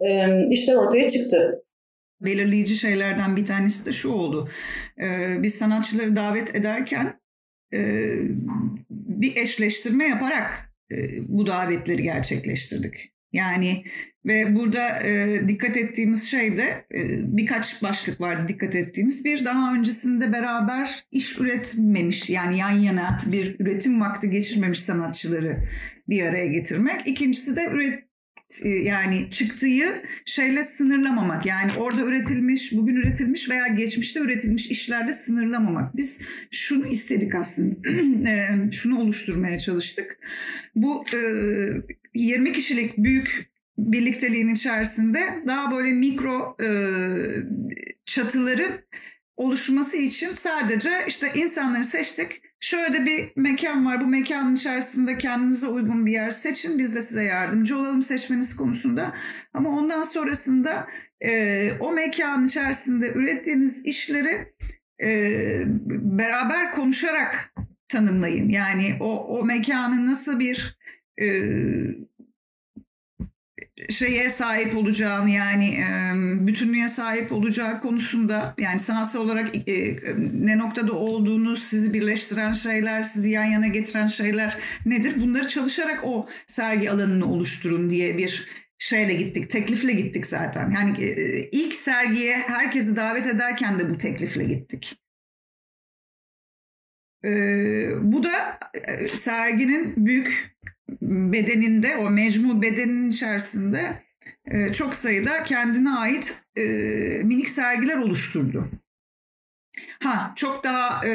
[0.00, 1.61] e, işler ortaya çıktı
[2.24, 4.50] belirleyici şeylerden bir tanesi de şu oldu.
[5.00, 7.20] Ee, biz sanatçıları davet ederken
[7.74, 8.12] e,
[8.90, 10.96] bir eşleştirme yaparak e,
[11.28, 13.12] bu davetleri gerçekleştirdik.
[13.32, 13.84] Yani
[14.26, 17.00] ve burada e, dikkat ettiğimiz şey de e,
[17.36, 19.24] birkaç başlık vardı dikkat ettiğimiz.
[19.24, 25.64] Bir daha öncesinde beraber iş üretmemiş yani yan yana bir üretim vakti geçirmemiş sanatçıları
[26.08, 27.06] bir araya getirmek.
[27.06, 28.04] İkincisi de üret,
[28.64, 31.46] yani çıktığı şeyle sınırlamamak.
[31.46, 35.96] Yani orada üretilmiş, bugün üretilmiş veya geçmişte üretilmiş işlerle sınırlamamak.
[35.96, 37.76] Biz şunu istedik aslında.
[38.22, 40.18] E, şunu oluşturmaya çalıştık.
[40.74, 41.04] Bu
[42.14, 46.56] 20 e, kişilik büyük birlikteliğin içerisinde daha böyle mikro
[48.06, 48.72] çatıların
[49.36, 54.00] oluşması için sadece işte insanları seçtik Şöyle bir mekan var.
[54.00, 56.78] Bu mekanın içerisinde kendinize uygun bir yer seçin.
[56.78, 59.14] Biz de size yardımcı olalım seçmeniz konusunda.
[59.54, 60.86] Ama ondan sonrasında
[61.20, 64.54] e, o mekanın içerisinde ürettiğiniz işleri
[65.02, 65.08] e,
[65.88, 67.54] beraber konuşarak
[67.88, 68.48] tanımlayın.
[68.48, 70.78] Yani o, o mekanın nasıl bir
[71.20, 71.26] e,
[73.90, 75.84] şeye sahip olacağını yani
[76.46, 79.50] bütünlüğe sahip olacağı konusunda yani sanatsal olarak
[80.34, 85.20] ne noktada olduğunu sizi birleştiren şeyler, sizi yan yana getiren şeyler nedir?
[85.20, 90.70] Bunları çalışarak o sergi alanını oluşturun diye bir şeyle gittik, teklifle gittik zaten.
[90.70, 90.98] Yani
[91.52, 94.96] ilk sergiye herkesi davet ederken de bu teklifle gittik.
[98.02, 98.58] bu da
[99.08, 100.56] serginin büyük
[101.02, 104.02] bedeninde, o mecmu bedenin içerisinde
[104.46, 106.62] e, çok sayıda kendine ait e,
[107.24, 108.68] minik sergiler oluşturdu.
[110.02, 111.10] Ha çok daha e,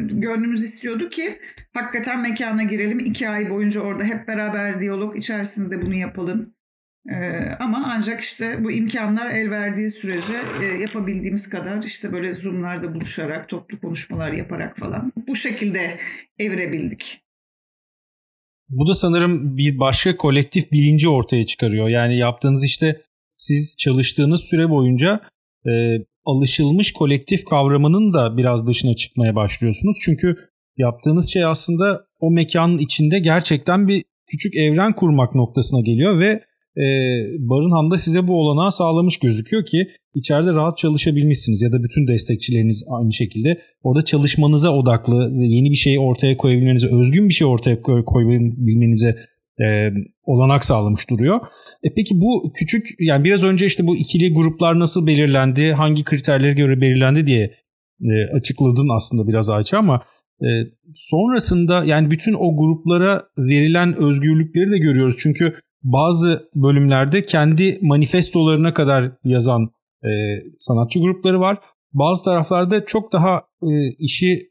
[0.00, 1.38] gönlümüz istiyordu ki
[1.74, 2.98] hakikaten mekana girelim.
[2.98, 6.54] iki ay boyunca orada hep beraber diyalog içerisinde bunu yapalım.
[7.08, 7.16] E,
[7.60, 13.48] ama ancak işte bu imkanlar el verdiği sürece e, yapabildiğimiz kadar işte böyle zoomlarda buluşarak,
[13.48, 15.98] toplu konuşmalar yaparak falan bu şekilde
[16.38, 17.25] evirebildik.
[18.70, 21.88] Bu da sanırım bir başka kolektif bilinci ortaya çıkarıyor.
[21.88, 23.00] Yani yaptığınız işte
[23.38, 25.20] siz çalıştığınız süre boyunca
[25.68, 29.96] e, alışılmış kolektif kavramının da biraz dışına çıkmaya başlıyorsunuz.
[30.04, 30.36] Çünkü
[30.76, 36.44] yaptığınız şey aslında o mekanın içinde gerçekten bir küçük evren kurmak noktasına geliyor ve
[36.76, 36.84] e,
[37.38, 42.84] Barınhan da size bu olanağı sağlamış gözüküyor ki içeride rahat çalışabilmişsiniz ya da bütün destekçileriniz
[42.88, 49.16] aynı şekilde orada çalışmanıza odaklı yeni bir şeyi ortaya koyabilmenize özgün bir şey ortaya koyabilmenize
[49.60, 49.90] e,
[50.24, 51.40] olanak sağlamış duruyor.
[51.82, 56.52] E peki bu küçük yani biraz önce işte bu ikili gruplar nasıl belirlendi hangi kriterlere
[56.52, 57.54] göre belirlendi diye
[58.04, 60.02] e, açıkladın aslında biraz Ayça ama
[60.40, 60.48] e,
[60.94, 65.16] sonrasında yani bütün o gruplara verilen özgürlükleri de görüyoruz.
[65.20, 69.62] Çünkü bazı bölümlerde kendi manifestolarına kadar yazan
[70.04, 70.10] e,
[70.58, 71.58] sanatçı grupları var.
[71.92, 74.50] Bazı taraflarda çok daha e, işi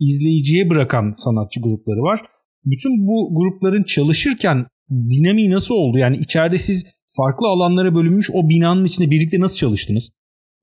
[0.00, 2.20] izleyiciye bırakan sanatçı grupları var.
[2.64, 5.98] Bütün bu grupların çalışırken dinamiği nasıl oldu?
[5.98, 10.10] Yani içeride siz farklı alanlara bölünmüş o binanın içinde birlikte nasıl çalıştınız?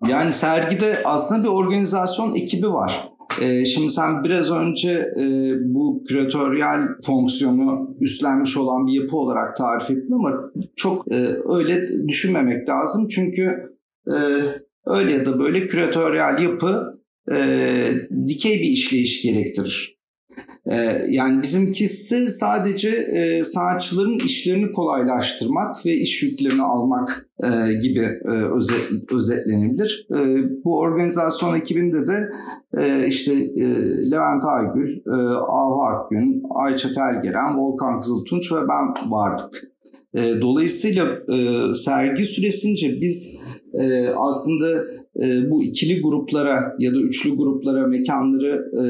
[0.07, 3.09] Yani sergide aslında bir organizasyon ekibi var.
[3.41, 5.23] Ee, şimdi sen biraz önce e,
[5.63, 11.15] bu küratöryel fonksiyonu üstlenmiş olan bir yapı olarak tarif ettin ama çok e,
[11.49, 13.07] öyle düşünmemek lazım.
[13.07, 13.75] Çünkü
[14.07, 14.17] e,
[14.85, 16.99] öyle ya da böyle küratöryel yapı
[18.27, 19.98] dikey bir işleyiş gerektirir.
[20.71, 28.29] Ee, yani bizimkisi sadece e, sanatçıların işlerini kolaylaştırmak ve iş yüklerini almak e, gibi e,
[28.29, 30.07] özet, özetlenebilir.
[30.63, 32.29] Bu organizasyon ekibinde de
[33.07, 33.31] işte
[34.11, 34.99] Levent Aygül,
[35.47, 39.63] Ahu Akgün, Ayça Telgeren, Volkan Kızıltunç ve ben vardık.
[40.41, 41.05] Dolayısıyla
[41.73, 43.41] sergi süresince biz
[44.17, 44.83] aslında
[45.15, 48.83] e, bu ikili gruplara ya da üçlü gruplara mekanları e,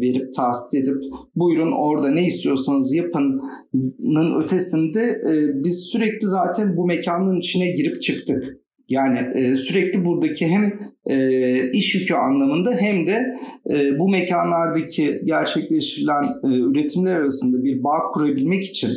[0.00, 1.02] verip tahsis edip
[1.36, 8.64] buyurun orada ne istiyorsanız yapının ötesinde e, biz sürekli zaten bu mekanın içine girip çıktık.
[8.88, 13.34] Yani e, sürekli buradaki hem e, iş yükü anlamında hem de
[13.70, 18.90] e, bu mekanlardaki gerçekleştirilen e, üretimler arasında bir bağ kurabilmek için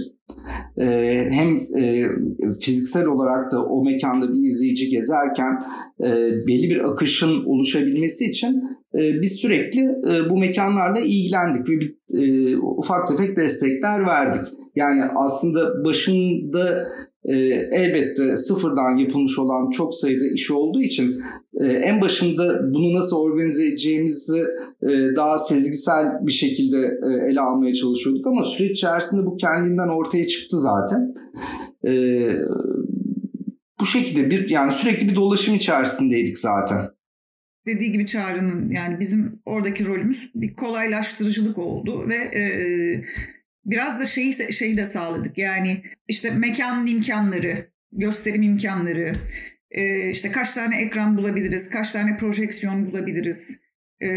[0.78, 2.06] ee, hem e,
[2.62, 5.64] fiziksel olarak da o mekanda bir izleyici gezerken
[6.00, 6.08] e,
[6.48, 8.64] belli bir akışın oluşabilmesi için
[9.00, 9.88] e, biz sürekli
[10.30, 11.98] bu mekanlarla ilgilendik ve bir,
[12.78, 14.46] ufak tefek destekler verdik.
[14.76, 16.88] Yani aslında başında
[17.28, 17.36] e,
[17.72, 23.68] elbette sıfırdan yapılmış olan çok sayıda iş olduğu için e, en başında bunu nasıl organize
[23.68, 24.46] edeceğimizi
[24.82, 30.28] e, daha sezgisel bir şekilde e, ele almaya çalışıyorduk ama süreç içerisinde bu kendinden ortaya
[30.28, 31.14] çıktı zaten.
[31.86, 31.92] E,
[33.80, 36.98] bu şekilde bir yani sürekli bir dolaşım içerisindeydik zaten
[37.68, 42.44] dediği gibi Çağrı'nın yani bizim oradaki rolümüz bir kolaylaştırıcılık oldu ve e,
[43.66, 45.38] biraz da şeyi şeyi de sağladık.
[45.38, 47.56] Yani işte mekanın imkanları,
[47.92, 49.14] gösterim imkanları,
[49.72, 53.62] e, işte kaç tane ekran bulabiliriz, kaç tane projeksiyon bulabiliriz,
[54.02, 54.10] e,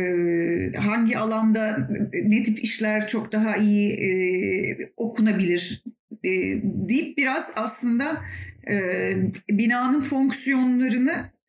[0.76, 1.88] hangi alanda
[2.24, 4.12] ne tip işler çok daha iyi e,
[4.96, 5.84] okunabilir?
[6.64, 8.24] Deyip biraz aslında
[9.50, 11.39] binanın fonksiyonlarını e,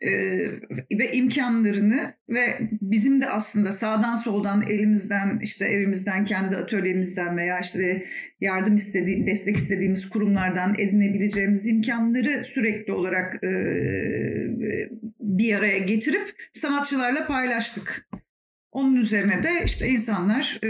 [0.91, 8.05] ve imkanlarını ve bizim de aslında sağdan soldan elimizden işte evimizden kendi atölyemizden veya işte
[8.41, 13.51] yardım istediği destek istediğimiz kurumlardan edinebileceğimiz imkanları sürekli olarak e,
[15.19, 18.09] bir araya getirip sanatçılarla paylaştık.
[18.71, 20.69] Onun üzerine de işte insanlar e,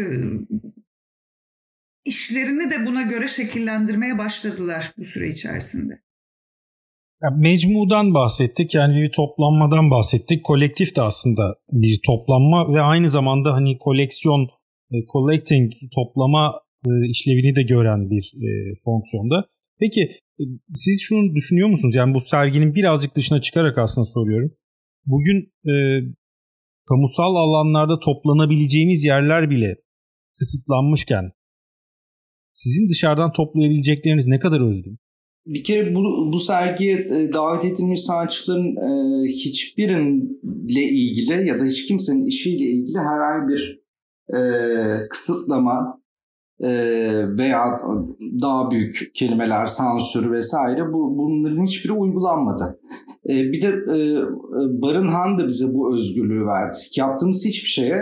[2.06, 6.02] işlerini de buna göre şekillendirmeye başladılar bu süre içerisinde.
[7.30, 10.44] Mecmudan bahsettik yani bir toplanmadan bahsettik.
[10.44, 14.50] Kolektif de aslında bir toplanma ve aynı zamanda hani koleksiyon,
[14.92, 19.46] e, collecting, toplama e, işlevini de gören bir e, fonksiyonda.
[19.80, 20.12] Peki
[20.76, 21.96] siz şunu düşünüyor musunuz?
[21.96, 24.52] Yani bu serginin birazcık dışına çıkarak aslında soruyorum.
[25.06, 25.74] Bugün e,
[26.90, 29.76] kamusal alanlarda toplanabileceğiniz yerler bile
[30.40, 31.32] kısıtlanmışken
[32.54, 35.00] sizin dışarıdan toplayabilecekleriniz ne kadar özgün?
[35.46, 41.86] Bir kere bu, bu sergiye e, davet edilmiş sanatçıların e, hiçbirinle ilgili ya da hiç
[41.86, 43.82] kimsenin işiyle ilgili herhangi bir
[44.34, 44.40] e,
[45.10, 46.02] kısıtlama
[46.64, 46.70] e,
[47.38, 47.82] veya
[48.42, 52.80] daha büyük kelimeler, sansür vesaire bu bunların hiçbiri uygulanmadı.
[53.30, 53.98] E, bir de e,
[54.82, 56.78] Barın Han da bize bu özgürlüğü verdi.
[56.96, 58.02] Yaptığımız hiçbir şeye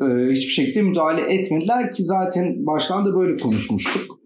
[0.00, 4.20] e, hiçbir şekilde müdahale etmediler ki zaten baştan da böyle konuşmuştuk.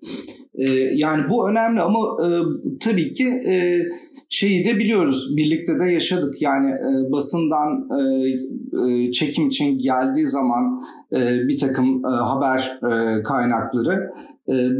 [0.54, 2.28] E, yani bu önemli ama e,
[2.80, 3.82] tabii ki e,
[4.28, 5.36] şeyi de biliyoruz.
[5.36, 6.42] Birlikte de yaşadık.
[6.42, 8.02] Yani e, basından e,
[8.88, 14.10] e, çekim için geldiği zaman e, bir takım e, haber e, kaynakları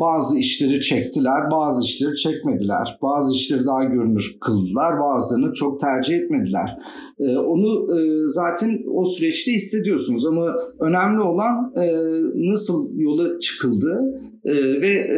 [0.01, 2.99] bazı işleri çektiler, bazı işleri çekmediler.
[3.03, 6.79] Bazı işleri daha görünür kıldılar, bazılarını çok tercih etmediler.
[7.19, 11.95] E, onu e, zaten o süreçte hissediyorsunuz ama önemli olan e,
[12.35, 15.09] nasıl yola çıkıldı e, ve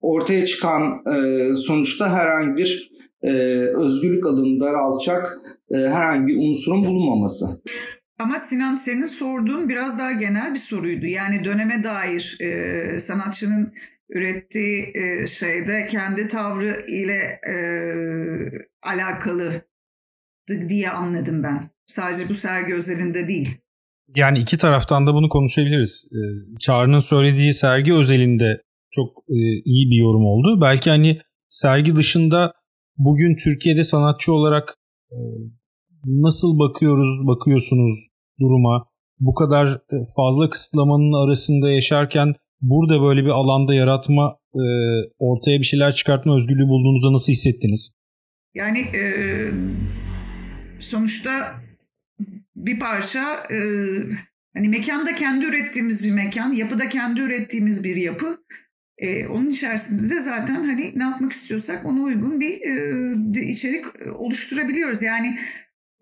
[0.00, 0.82] ortaya çıkan
[1.54, 2.96] sonuçta herhangi bir
[3.76, 5.38] özgürlük alanı daraltacak
[5.70, 7.44] e, herhangi bir unsurun bulunmaması.
[8.18, 11.06] Ama Sinan senin sorduğun biraz daha genel bir soruydu.
[11.06, 13.74] Yani döneme dair e, sanatçının
[14.08, 17.56] ürettiği e, şeyde kendi tavrı ile e,
[18.82, 19.52] alakalı
[20.68, 21.70] diye anladım ben.
[21.86, 23.58] Sadece bu sergi özelinde değil.
[24.16, 26.04] Yani iki taraftan da bunu konuşabiliriz.
[26.12, 26.20] E,
[26.58, 30.60] Çağrı'nın söylediği sergi özelinde çok e, iyi bir yorum oldu.
[30.60, 32.52] Belki hani sergi dışında
[32.96, 34.74] bugün Türkiye'de sanatçı olarak
[35.10, 35.16] e,
[36.06, 38.08] nasıl bakıyoruz, bakıyorsunuz
[38.40, 38.86] duruma?
[39.20, 44.64] Bu kadar e, fazla kısıtlamanın arasında yaşarken burada böyle bir alanda yaratma, e,
[45.18, 47.92] ortaya bir şeyler çıkartma özgürlüğü bulduğunuzda nasıl hissettiniz?
[48.54, 49.02] Yani e,
[50.80, 51.54] sonuçta
[52.56, 53.42] bir parça
[54.56, 58.38] hani mekanda kendi ürettiğimiz bir mekan, yapıda kendi ürettiğimiz bir yapı.
[58.98, 63.84] E, onun içerisinde de zaten hani ne yapmak istiyorsak ona uygun bir e, içerik
[64.18, 65.02] oluşturabiliyoruz.
[65.02, 65.36] Yani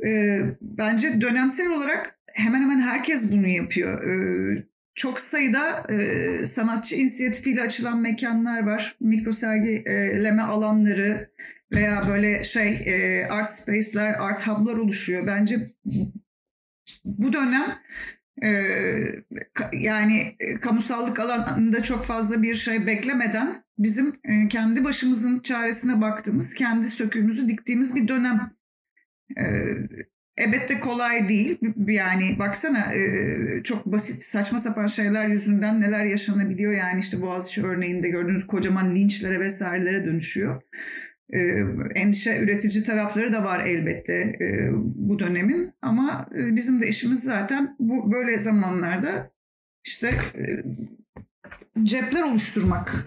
[0.07, 4.05] e, bence dönemsel olarak hemen hemen herkes bunu yapıyor.
[4.05, 4.65] E,
[4.95, 8.97] çok sayıda e, sanatçı inisiyatifiyle açılan mekanlar var.
[9.01, 11.31] Mikro sergileme alanları
[11.73, 15.27] veya böyle şey e, art space'ler, art hub'lar oluşuyor.
[15.27, 15.71] Bence
[17.05, 17.67] bu dönem
[18.43, 18.51] e,
[19.73, 26.55] yani e, kamusallık alanında çok fazla bir şey beklemeden bizim e, kendi başımızın çaresine baktığımız,
[26.55, 28.51] kendi söküğümüzü diktiğimiz bir dönem.
[30.37, 31.59] Elbette kolay değil.
[31.87, 32.93] Yani baksana
[33.65, 36.73] çok basit saçma sapan şeyler yüzünden neler yaşanabiliyor.
[36.73, 40.63] Yani işte Boğaziçi örneğinde gördüğünüz kocaman linçlere vesairelere dönüşüyor.
[41.95, 44.39] Endişe üretici tarafları da var elbette
[44.83, 45.73] bu dönemin.
[45.83, 49.31] Ama bizim de işimiz zaten bu böyle zamanlarda
[49.87, 50.11] işte
[51.83, 53.07] cepler oluşturmak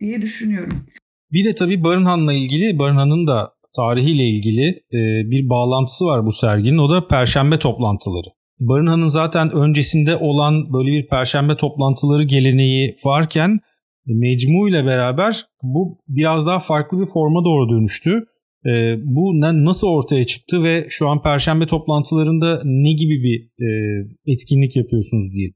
[0.00, 0.86] diye düşünüyorum.
[1.32, 6.78] Bir de tabii Barınhan'la ilgili Barınhan'ın da tarihiyle ilgili e, bir bağlantısı var bu serginin.
[6.78, 8.28] O da perşembe toplantıları.
[8.60, 13.60] Barınhan'ın zaten öncesinde olan böyle bir perşembe toplantıları geleneği varken
[14.06, 18.24] Mecmu ile beraber bu biraz daha farklı bir forma doğru dönüştü.
[18.66, 23.68] E, bu nasıl ortaya çıktı ve şu an perşembe toplantılarında ne gibi bir e,
[24.26, 25.48] etkinlik yapıyorsunuz diye.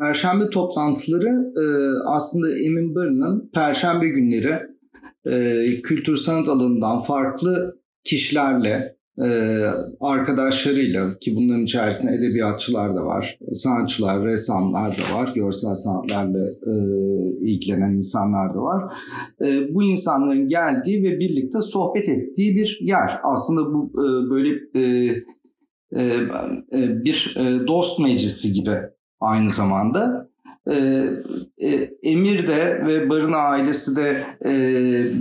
[0.00, 1.28] Perşembe toplantıları
[1.62, 1.64] e,
[2.08, 4.73] aslında Emin Barın'ın perşembe günleri
[5.26, 9.28] e, kültür sanat alanından farklı kişilerle, e,
[10.00, 16.74] arkadaşlarıyla ki bunların içerisinde edebiyatçılar da var, sanatçılar, ressamlar da var, görsel sanatlarla e,
[17.40, 18.94] ilgilenen insanlar da var.
[19.40, 23.20] E, bu insanların geldiği ve birlikte sohbet ettiği bir yer.
[23.22, 24.82] Aslında bu e, böyle e,
[25.92, 26.04] e,
[26.72, 28.76] e bir e, dost meclisi gibi
[29.20, 30.33] aynı zamanda.
[30.70, 31.04] Ee,
[31.58, 34.52] e, Emir de ve Barın ailesi de e,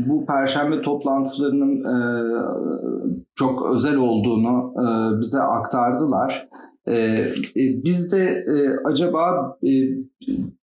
[0.09, 1.97] bu perşembe toplantılarının e,
[3.35, 4.85] çok özel olduğunu e,
[5.21, 6.49] bize aktardılar.
[6.85, 7.23] E, e,
[7.55, 9.71] biz de e, acaba e,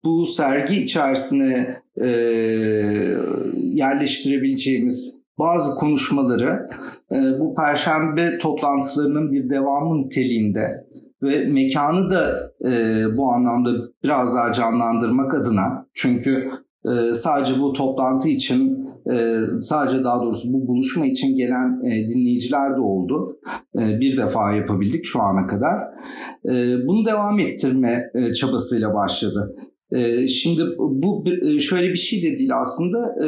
[0.05, 2.07] bu sergi içerisine e,
[3.55, 6.67] yerleştirebileceğimiz bazı konuşmaları
[7.11, 10.84] e, bu perşembe toplantılarının bir devamı niteliğinde
[11.23, 13.69] ve mekanı da e, bu anlamda
[14.03, 16.51] biraz daha canlandırmak adına çünkü
[16.85, 22.75] e, sadece bu toplantı için e, sadece daha doğrusu bu buluşma için gelen e, dinleyiciler
[22.75, 23.39] de oldu.
[23.79, 25.79] E, bir defa yapabildik şu ana kadar.
[26.45, 29.55] E, bunu devam ettirme e, çabasıyla başladı.
[29.95, 33.15] Ee, şimdi bu e, şöyle bir şey de değil aslında.
[33.25, 33.27] Ee,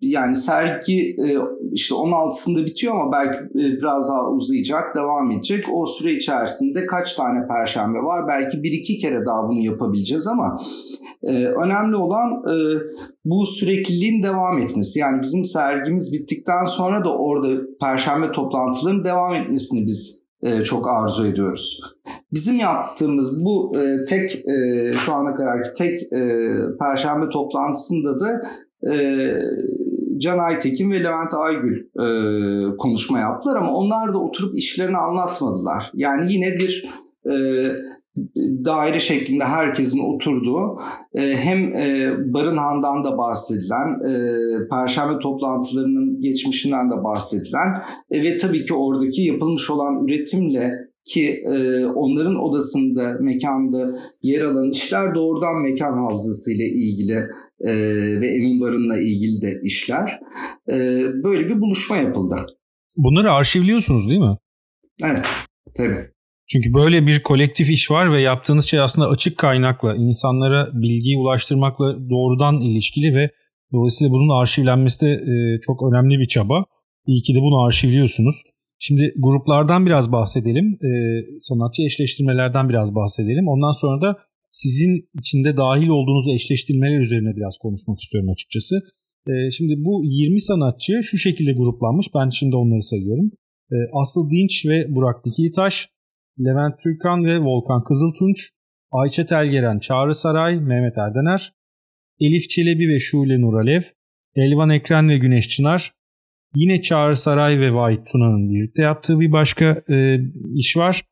[0.00, 1.26] yani sergi e,
[1.72, 5.64] işte 16'sında bitiyor ama belki e, biraz daha uzayacak devam edecek.
[5.72, 8.28] O süre içerisinde kaç tane perşembe var?
[8.28, 10.60] Belki bir iki kere daha bunu yapabileceğiz ama
[11.64, 12.42] önemli olan
[13.24, 14.98] bu sürekliliğin devam etmesi.
[14.98, 20.24] Yani bizim sergimiz bittikten sonra da orada perşembe toplantılarının devam etmesini biz
[20.64, 21.80] çok arzu ediyoruz.
[22.32, 26.20] Bizim yaptığımız bu e, tek e, şu ana kadarki tek e,
[26.78, 28.42] perşembe toplantısında da
[28.92, 28.94] e,
[30.18, 32.06] Can Aytekin ve Levent Aygül e,
[32.76, 35.90] konuşma yaptılar ama onlar da oturup işlerini anlatmadılar.
[35.94, 36.88] Yani yine bir
[37.26, 37.34] e,
[38.64, 40.80] daire şeklinde herkesin oturduğu
[41.14, 48.64] e, hem e, Barınhan'dan da bahsedilen, e, Perşembe toplantılarının geçmişinden de bahsedilen e, ve tabii
[48.64, 53.90] ki oradaki yapılmış olan üretimle ki e, onların odasında, mekanda
[54.22, 57.18] yer alan işler doğrudan mekan hafızası ile ilgili
[57.60, 57.72] e,
[58.20, 60.20] ve Emin Barın'la ilgili de işler.
[60.68, 60.74] E,
[61.24, 62.46] böyle bir buluşma yapıldı.
[62.96, 64.36] Bunları arşivliyorsunuz değil mi?
[65.04, 65.26] Evet,
[65.76, 66.10] tabii.
[66.46, 72.10] Çünkü böyle bir kolektif iş var ve yaptığınız şey aslında açık kaynakla, insanlara bilgiyi ulaştırmakla
[72.10, 73.30] doğrudan ilişkili ve
[73.72, 76.64] dolayısıyla bunun arşivlenmesi de e, çok önemli bir çaba.
[77.06, 78.42] İyi ki de bunu arşivliyorsunuz.
[78.78, 80.78] Şimdi gruplardan biraz bahsedelim.
[80.82, 80.90] E,
[81.40, 83.48] sanatçı eşleştirmelerden biraz bahsedelim.
[83.48, 84.18] Ondan sonra da
[84.50, 88.76] sizin içinde dahil olduğunuz eşleştirmeler üzerine biraz konuşmak istiyorum açıkçası.
[89.28, 92.06] E, şimdi bu 20 sanatçı şu şekilde gruplanmış.
[92.14, 93.30] Ben şimdi onları sayıyorum.
[93.72, 95.88] E, Aslı Dinç ve Burak Dikilitaş,
[96.40, 98.50] Levent Türkan ve Volkan Kızıltunç,
[98.90, 101.52] Ayça Telgeren, Çağrı Saray, Mehmet Erdener,
[102.20, 103.82] Elif Çelebi ve Şule Nuralev,
[104.36, 105.92] Elvan Ekren ve Güneş Çınar,
[106.54, 110.18] Yine Çağrı Saray ve Vahit Tuna'nın birlikte yaptığı bir başka e,
[110.54, 111.02] iş var.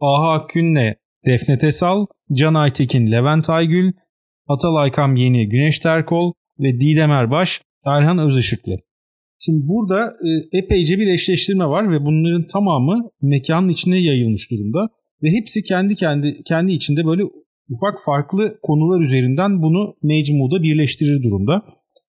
[0.00, 0.94] Aha Akgün'le
[1.26, 3.92] Defne Tesal, Can Aytekin, Levent Aygül,
[4.48, 8.76] Atalay Kam Yeni, Güneş Terkol ve Didem Erbaş, Erhan Özışıklı.
[9.38, 14.88] Şimdi burada e, epeyce bir eşleştirme var ve bunların tamamı mekanın içine yayılmış durumda
[15.22, 17.22] ve hepsi kendi kendi kendi içinde böyle
[17.70, 21.62] ufak farklı konular üzerinden bunu Necmu'da birleştirir durumda.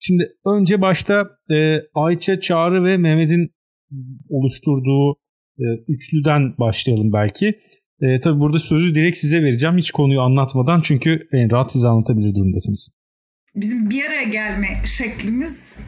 [0.07, 3.55] Şimdi önce başta e, Ayça, Çağrı ve Mehmet'in
[4.29, 5.13] oluşturduğu
[5.59, 7.61] e, üçlüden başlayalım belki.
[8.01, 12.35] E, tabii burada sözü direkt size vereceğim hiç konuyu anlatmadan çünkü en rahat siz anlatabilir
[12.35, 12.91] durumdasınız.
[13.55, 15.81] Bizim bir araya gelme şeklimiz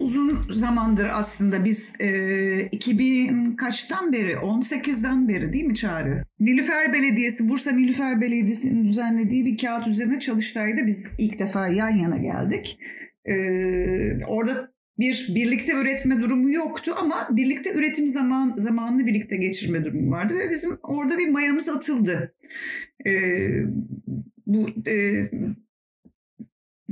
[0.00, 6.24] uzun zamandır aslında biz e, 2000 kaçtan beri 18'den beri değil mi Çağrı?
[6.40, 12.16] Nilüfer Belediyesi Bursa Nilüfer Belediyesi'nin düzenlediği bir kağıt üzerine çalıştayda biz ilk defa yan yana
[12.16, 12.78] geldik.
[13.24, 13.34] E,
[14.26, 20.34] orada bir birlikte üretme durumu yoktu ama birlikte üretim zaman zamanını birlikte geçirme durumu vardı
[20.38, 22.34] ve bizim orada bir mayamız atıldı.
[23.06, 23.12] E,
[24.46, 25.30] bu e,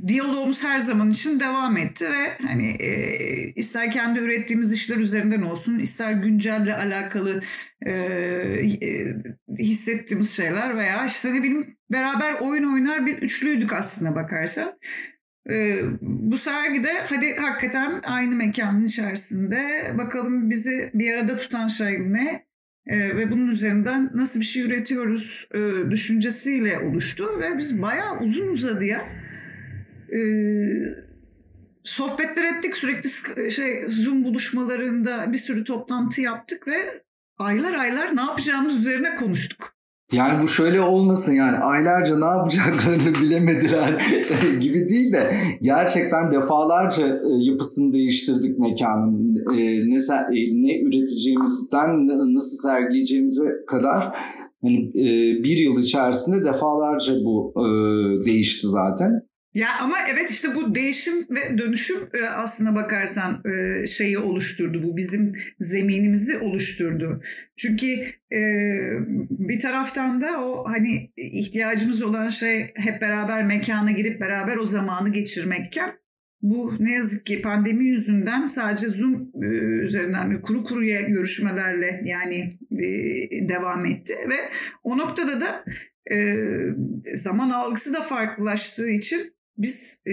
[0.06, 2.92] diyalogumuz her zaman için devam etti ve hani e,
[3.56, 7.42] ister kendi ürettiğimiz işler üzerinden olsun ister güncelle alakalı
[7.86, 9.14] e, e,
[9.58, 14.78] hissettiğimiz şeyler veya işte ne bileyim beraber oyun oynar bir üçlüydük aslında bakarsan.
[15.50, 22.46] E, bu sergide hadi hakikaten aynı mekanın içerisinde bakalım bizi bir arada tutan şey ne?
[22.86, 28.48] E, ve bunun üzerinden nasıl bir şey üretiyoruz e, düşüncesiyle oluştu ve biz bayağı uzun
[28.48, 29.06] uzadıya
[30.12, 30.20] e,
[31.84, 37.02] sohbetler ettik sürekli şey Zoom buluşmalarında bir sürü toplantı yaptık ve
[37.38, 39.72] aylar aylar ne yapacağımız üzerine konuştuk.
[40.12, 44.02] Yani bu şöyle olmasın yani aylarca ne yapacaklarını bilemediler
[44.60, 45.32] gibi değil de
[45.62, 49.36] gerçekten defalarca e, yapısını değiştirdik mekanın.
[49.36, 54.16] E, ne, e, ne üreteceğimizden nasıl sergileyeceğimize kadar
[54.62, 54.94] hani
[55.44, 57.54] bir yıl içerisinde defalarca bu
[58.26, 59.31] değişti zaten.
[59.54, 64.82] Ya ama evet işte bu değişim ve dönüşüm e, aslına bakarsan e, şeyi oluşturdu.
[64.82, 67.22] Bu bizim zeminimizi oluşturdu.
[67.56, 67.86] Çünkü
[68.32, 68.40] e,
[69.30, 75.12] bir taraftan da o hani ihtiyacımız olan şey hep beraber mekana girip beraber o zamanı
[75.12, 75.92] geçirmekken
[76.42, 79.30] bu ne yazık ki pandemi yüzünden sadece Zoom
[79.82, 82.58] üzerinden kuru kuruya görüşmelerle yani
[83.48, 84.36] devam etti ve
[84.82, 85.64] o noktada da
[87.14, 90.12] zaman algısı da farklılaştığı için biz e,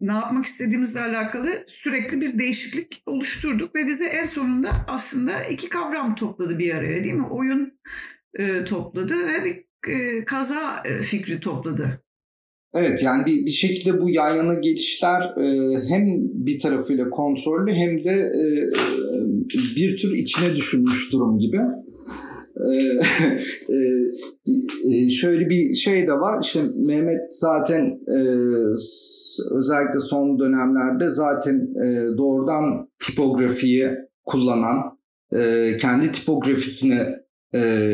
[0.00, 6.14] ne yapmak istediğimizle alakalı sürekli bir değişiklik oluşturduk ve bize en sonunda aslında iki kavram
[6.14, 7.26] topladı bir araya değil mi?
[7.26, 7.78] Oyun
[8.38, 12.00] e, topladı ve bir e, kaza e, fikri topladı.
[12.74, 18.04] Evet yani bir, bir şekilde bu yan yana geçişler e, hem bir tarafıyla kontrollü hem
[18.04, 18.44] de e,
[19.76, 21.58] bir tür içine düşünmüş durum gibi.
[22.56, 22.98] Ee,
[23.74, 23.78] e,
[24.90, 26.42] e, şöyle bir şey de var.
[26.42, 28.18] İşte Mehmet zaten e,
[29.50, 31.74] özellikle son dönemlerde zaten
[32.18, 33.90] doğrudan tipografiyi
[34.24, 34.98] kullanan,
[35.80, 37.00] kendi tipografisini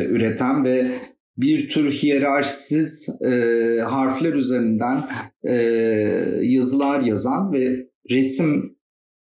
[0.09, 0.91] üreten ve
[1.37, 3.19] bir tür hiyerarşisiz
[3.85, 5.03] harfler üzerinden
[6.41, 8.75] yazılar yazan ve resim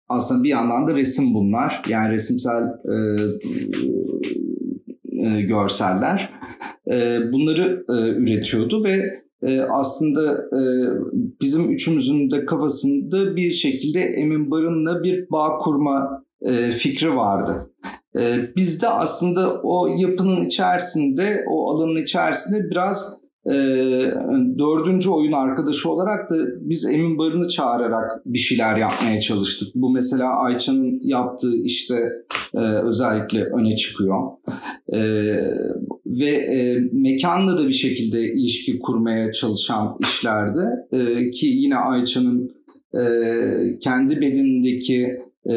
[0.09, 1.83] aslında bir yandan da resim bunlar.
[1.89, 2.97] Yani resimsel e,
[5.23, 6.31] görseller.
[6.91, 10.61] E, bunları e, üretiyordu ve e, aslında e,
[11.41, 17.71] bizim üçümüzün de kafasında bir şekilde Emin Barın'la bir bağ kurma e, fikri vardı.
[18.17, 23.53] E, biz de aslında o yapının içerisinde, o alanın içerisinde biraz e,
[24.59, 29.69] dördüncü oyun arkadaşı olarak da biz Emin Barın'ı çağırarak bir şeyler yapmaya çalıştık.
[29.75, 31.95] Bu mesela Ayça'nın yaptığı işte
[32.55, 34.19] e, özellikle öne çıkıyor.
[34.93, 35.01] E,
[36.07, 40.61] ve e, mekanla da bir şekilde ilişki kurmaya çalışan işlerdi.
[40.93, 42.51] E, ki yine Ayça'nın
[42.95, 43.03] e,
[43.79, 45.57] kendi bedenindeki e,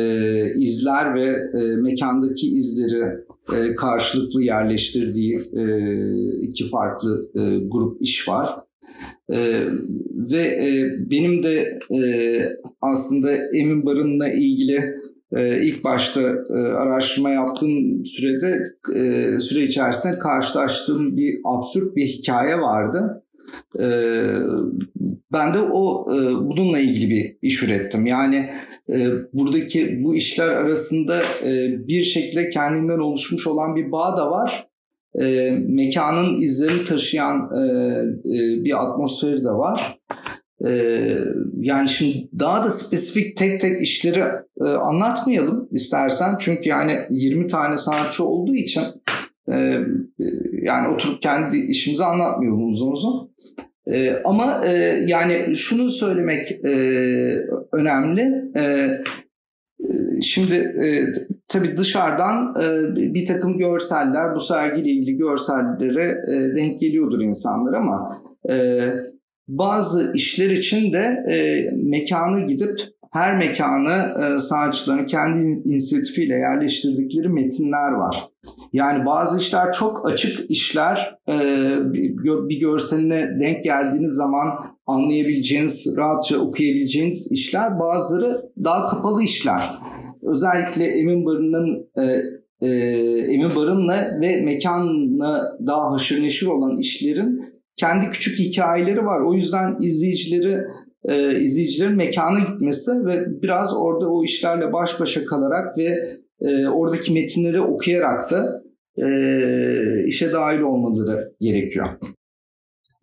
[0.56, 1.38] izler ve
[1.82, 3.04] mekandaki izleri
[3.52, 5.64] e, karşılıklı yerleştirdiği e,
[6.42, 8.50] iki farklı e, grup iş var.
[9.30, 9.66] E,
[10.32, 12.00] ve e, benim de e,
[12.82, 14.96] aslında Emin Barın'la ilgili
[15.36, 18.64] e, ilk başta e, araştırma yaptığım sürede
[18.96, 23.23] e, süre içerisinde karşılaştığım bir absürt bir hikaye vardı.
[23.80, 23.86] E,
[25.32, 28.06] ben de o e, bununla ilgili bir iş ürettim.
[28.06, 28.50] Yani
[28.90, 31.52] e, buradaki bu işler arasında e,
[31.88, 34.68] bir şekilde kendinden oluşmuş olan bir bağ da var.
[35.20, 37.62] E, mekanın izlerini taşıyan e,
[38.26, 40.00] e, bir atmosferi de var.
[40.66, 40.72] E,
[41.60, 44.24] yani şimdi daha da spesifik tek tek işleri
[44.62, 46.36] e, anlatmayalım istersen.
[46.40, 48.84] Çünkü yani 20 tane sanatçı olduğu için
[49.48, 49.56] e,
[50.62, 53.34] yani oturup kendi işimizi anlatmayalım uzun uzun.
[53.88, 54.72] E, ama e,
[55.08, 56.70] yani şunu söylemek e,
[57.72, 58.22] önemli.
[58.56, 58.90] E,
[60.22, 60.88] Şimdi e,
[61.48, 68.22] tabii dışarıdan e, bir takım görseller, bu sergiyle ilgili görsellere e, denk geliyordur insanlar ama
[68.50, 68.88] e,
[69.48, 71.36] bazı işler için de e,
[71.90, 72.80] mekanı gidip
[73.14, 78.28] her mekanı e, sanatçıların kendi inisiyatifiyle yerleştirdikleri metinler var.
[78.74, 81.34] Yani bazı işler çok açık işler e,
[81.94, 82.18] bir,
[82.50, 84.48] bir görseline denk geldiğiniz zaman
[84.86, 87.80] anlayabileceğiniz, rahatça okuyabileceğiniz işler.
[87.80, 89.62] Bazıları daha kapalı işler.
[90.22, 92.04] Özellikle Emin Barın'ın e,
[92.62, 92.70] e,
[93.34, 99.22] Emin Barın'la ve mekanla daha haşır neşir olan işlerin kendi küçük hikayeleri var.
[99.22, 100.58] O yüzden izleyicileri
[101.10, 105.96] e, izleyicilerin mekana gitmesi ve biraz orada o işlerle baş başa kalarak ve
[106.42, 108.64] e, oradaki metinleri okuyarak da
[108.98, 109.06] e,
[110.08, 111.88] işe dahil olmaları gerekiyor.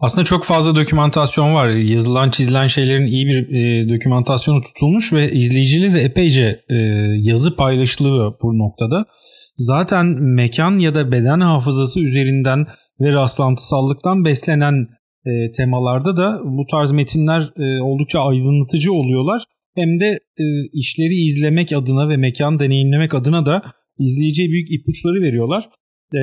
[0.00, 1.68] Aslında çok fazla dokümantasyon var.
[1.68, 6.76] Yazılan çizilen şeylerin iyi bir e, dokümantasyonu tutulmuş ve izleyiciyle de epeyce e,
[7.18, 9.04] yazı paylaşılıyor bu noktada.
[9.56, 12.66] Zaten mekan ya da beden hafızası üzerinden
[13.00, 14.86] ve rastlantısallıktan beslenen
[15.26, 19.44] e, temalarda da bu tarz metinler e, oldukça aydınlatıcı oluyorlar.
[19.74, 20.06] Hem de
[20.38, 23.62] e, işleri izlemek adına ve mekan deneyimlemek adına da
[23.98, 25.68] izleyiciye büyük ipuçları veriyorlar.
[26.14, 26.20] E,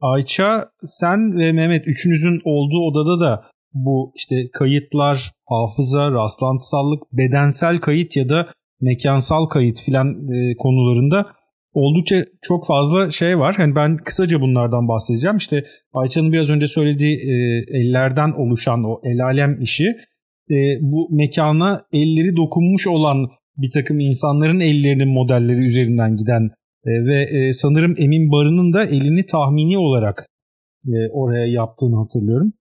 [0.00, 3.42] Ayça, sen ve Mehmet üçünüzün olduğu odada da
[3.74, 11.26] bu işte kayıtlar, hafıza, rastlantısallık, bedensel kayıt ya da mekansal kayıt filan e, konularında
[11.72, 13.56] oldukça çok fazla şey var.
[13.58, 15.36] Yani ben kısaca bunlardan bahsedeceğim.
[15.36, 17.34] İşte Ayça'nın biraz önce söylediği e,
[17.78, 19.84] ellerden oluşan o el alem işi
[20.50, 26.50] e, bu mekana elleri dokunmuş olan bir takım insanların ellerinin modelleri üzerinden giden
[26.86, 30.26] e, ve e, sanırım Emin Barı'nın da elini tahmini olarak
[30.86, 32.52] e, oraya yaptığını hatırlıyorum.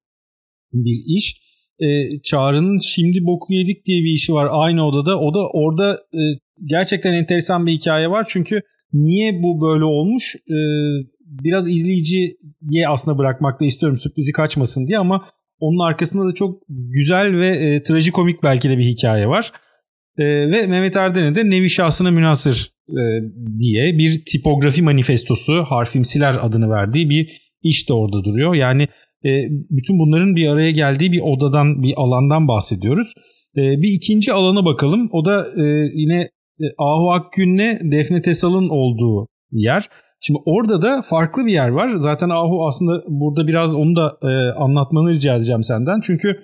[0.73, 1.49] Bir iş.
[1.79, 1.87] E,
[2.23, 5.19] Çağrı'nın Şimdi Boku Yedik diye bir işi var aynı odada.
[5.19, 6.21] O da orada e,
[6.65, 8.25] gerçekten enteresan bir hikaye var.
[8.29, 8.61] Çünkü
[8.93, 10.57] niye bu böyle olmuş e,
[11.21, 12.35] biraz izleyiciye
[12.87, 15.25] aslında bırakmak da istiyorum sürprizi kaçmasın diye ama
[15.59, 19.51] onun arkasında da çok güzel ve e, trajikomik belki de bir hikaye var.
[20.17, 23.03] E, ve Mehmet Erden'e de Nevi Şahsına Münasır e,
[23.59, 28.55] diye bir tipografi manifestosu harfimsiler adını verdiği bir iş de orada duruyor.
[28.55, 28.83] Yani
[29.25, 33.13] e, bütün bunların bir araya geldiği bir odadan bir alandan bahsediyoruz.
[33.57, 35.09] E, bir ikinci alana bakalım.
[35.11, 36.29] O da e, yine
[36.77, 39.89] Ahu Akgün'le Defne Tesal'ın olduğu yer.
[40.21, 41.95] Şimdi orada da farklı bir yer var.
[41.97, 45.99] Zaten Ahu aslında burada biraz onu da e, anlatmanı rica edeceğim senden.
[45.99, 46.39] Çünkü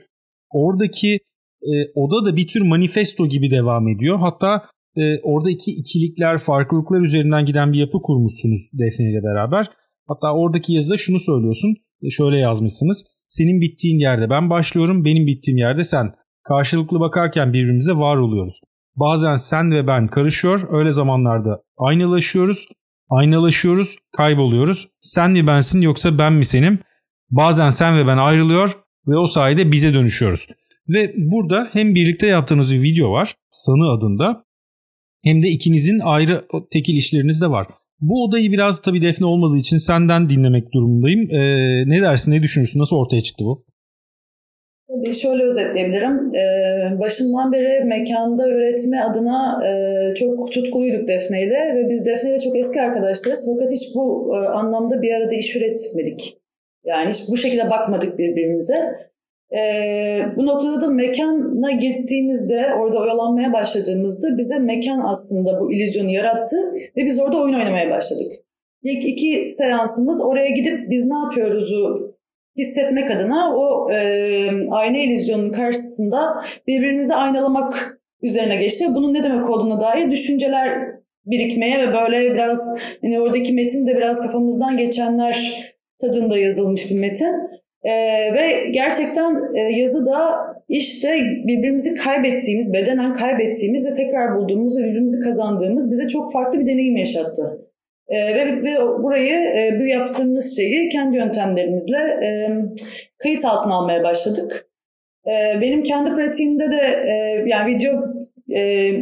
[0.49, 1.19] oradaki
[1.61, 4.19] e, oda da bir tür manifesto gibi devam ediyor.
[4.19, 4.63] Hatta
[4.97, 9.69] e, oradaki ikilikler, farklılıklar üzerinden giden bir yapı kurmuşsunuz Defne ile beraber.
[10.07, 11.75] Hatta oradaki yazıda şunu söylüyorsun.
[12.03, 13.05] E, şöyle yazmışsınız.
[13.27, 16.13] Senin bittiğin yerde ben başlıyorum, benim bittiğim yerde sen.
[16.43, 18.59] Karşılıklı bakarken birbirimize var oluyoruz.
[18.95, 22.67] Bazen sen ve ben karışıyor, öyle zamanlarda aynalaşıyoruz.
[23.09, 24.87] Aynalaşıyoruz, kayboluyoruz.
[25.01, 26.79] Sen mi bensin yoksa ben mi senim?
[27.29, 28.77] Bazen sen ve ben ayrılıyor
[29.07, 30.47] ve o sayede bize dönüşüyoruz.
[30.89, 34.45] Ve burada hem birlikte yaptığınız bir video var, Sanı adında
[35.23, 36.41] hem de ikinizin ayrı
[36.71, 37.67] tekil işleriniz de var.
[37.99, 41.31] Bu odayı biraz tabii Defne olmadığı için senden dinlemek durumundayım.
[41.31, 43.64] Ee, ne dersin, ne düşünürsün, nasıl ortaya çıktı bu?
[45.21, 46.35] Şöyle özetleyebilirim.
[46.35, 52.39] Ee, başından beri mekanda üretme adına e, çok tutkuluyduk Defne ile ve biz Defne ile
[52.39, 56.37] çok eski arkadaşlarız fakat hiç bu e, anlamda bir arada iş üretmedik.
[56.85, 58.75] Yani hiç bu şekilde bakmadık birbirimize.
[59.57, 66.55] Ee, bu noktada da mekana gittiğimizde, orada oyalanmaya başladığımızda bize mekan aslında bu illüzyonu yarattı
[66.97, 68.31] ve biz orada oyun oynamaya başladık.
[68.83, 72.14] İlk iki seansımız oraya gidip biz ne yapıyoruzu
[72.57, 73.97] hissetmek adına o e,
[74.71, 76.19] ayna illüzyonunun karşısında
[76.67, 78.85] birbirimizi aynalamak üzerine geçti.
[78.95, 80.95] Bunun ne demek olduğuna dair düşünceler
[81.25, 82.59] birikmeye ve böyle biraz
[83.01, 85.65] hani oradaki metin de biraz kafamızdan geçenler
[86.01, 87.55] tadında yazılmış bir metin.
[87.83, 90.29] Ee, ve gerçekten e, yazıda
[90.69, 96.65] işte birbirimizi kaybettiğimiz, bedenen kaybettiğimiz ve tekrar bulduğumuz ve birbirimizi kazandığımız bize çok farklı bir
[96.65, 97.64] deneyim yaşattı.
[98.09, 98.63] Ee, ve,
[99.03, 102.49] burayı, e, bu yaptığımız şeyi kendi yöntemlerimizle e,
[103.17, 104.67] kayıt altına almaya başladık.
[105.27, 107.93] E, benim kendi pratiğimde de e, yani video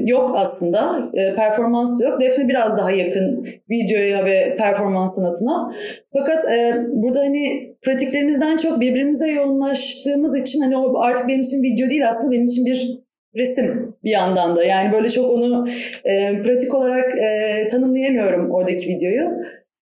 [0.05, 1.11] yok aslında.
[1.35, 2.21] Performans yok.
[2.21, 5.73] Defne biraz daha yakın videoya ve performans sanatına.
[6.13, 6.43] Fakat
[6.89, 12.31] burada hani pratiklerimizden çok birbirimize yoğunlaştığımız için hani o artık benim için video değil aslında
[12.31, 13.02] benim için bir
[13.36, 14.63] resim bir yandan da.
[14.63, 15.67] Yani böyle çok onu
[16.05, 19.25] e, pratik olarak e, tanımlayamıyorum oradaki videoyu.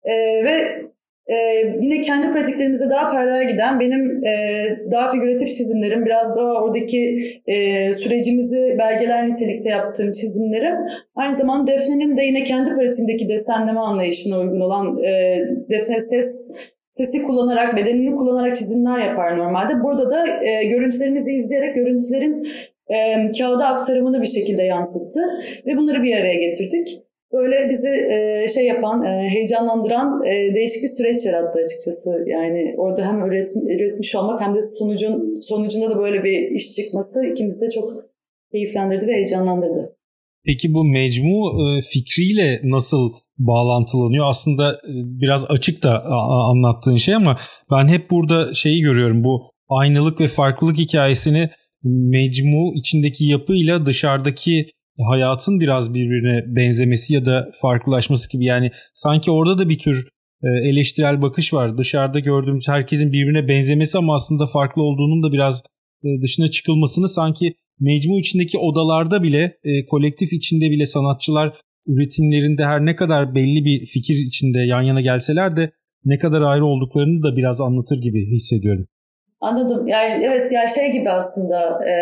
[0.05, 0.87] E, ve
[1.29, 1.37] e,
[1.81, 7.95] yine kendi pratiklerimize daha paralel giden benim e, daha figüratif çizimlerim, biraz daha oradaki e,
[7.95, 10.75] sürecimizi belgeler nitelikte yaptığım çizimlerim.
[11.15, 15.41] Aynı zamanda Defne'nin de yine kendi pratiğindeki desenleme anlayışına uygun olan e,
[15.71, 16.57] Defne ses
[16.91, 19.73] sesi kullanarak, bedenini kullanarak çizimler yapar normalde.
[19.85, 22.49] Burada da e, görüntülerimizi izleyerek görüntülerin
[22.89, 25.21] e, kağıda aktarımını bir şekilde yansıttı
[25.67, 27.03] ve bunları bir araya getirdik.
[27.33, 32.11] Böyle bizi e, şey yapan, e, heyecanlandıran e, değişik bir süreç yarattı açıkçası.
[32.27, 37.27] Yani orada hem üretim, üretmiş olmak hem de sonucun sonucunda da böyle bir iş çıkması
[37.33, 37.93] ikimizi de çok
[38.53, 39.97] keyiflendirdi ve heyecanlandırdı.
[40.45, 44.27] Peki bu mecmu e, fikriyle nasıl bağlantılanıyor?
[44.29, 46.05] Aslında e, biraz açık da
[46.51, 47.39] anlattığın şey ama
[47.71, 49.25] ben hep burada şeyi görüyorum.
[49.25, 51.51] Bu aynılık ve farklılık hikayesini
[51.87, 54.67] mecmu içindeki yapıyla dışarıdaki
[54.99, 58.45] hayatın biraz birbirine benzemesi ya da farklılaşması gibi.
[58.45, 60.09] Yani sanki orada da bir tür
[60.43, 61.79] e, eleştirel bakış var.
[61.79, 65.63] Dışarıda gördüğümüz herkesin birbirine benzemesi ama aslında farklı olduğunun da biraz
[66.23, 71.53] dışına çıkılmasını sanki mecmu içindeki odalarda bile, e, kolektif içinde bile sanatçılar
[71.87, 75.71] üretimlerinde her ne kadar belli bir fikir içinde yan yana gelseler de
[76.05, 78.87] ne kadar ayrı olduklarını da biraz anlatır gibi hissediyorum.
[79.41, 79.87] Anladım.
[79.87, 81.95] Yani evet yani şey gibi aslında e,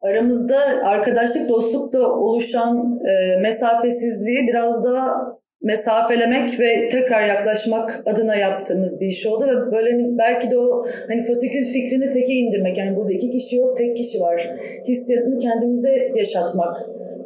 [0.00, 9.06] aramızda arkadaşlık, dostlukla oluşan e, mesafesizliği biraz daha mesafelemek ve tekrar yaklaşmak adına yaptığımız bir
[9.06, 13.30] iş oldu ve böyle belki de o hani fasikül fikrini teke indirmek yani burada iki
[13.30, 14.50] kişi yok tek kişi var
[14.88, 16.76] hissiyatını kendimize yaşatmak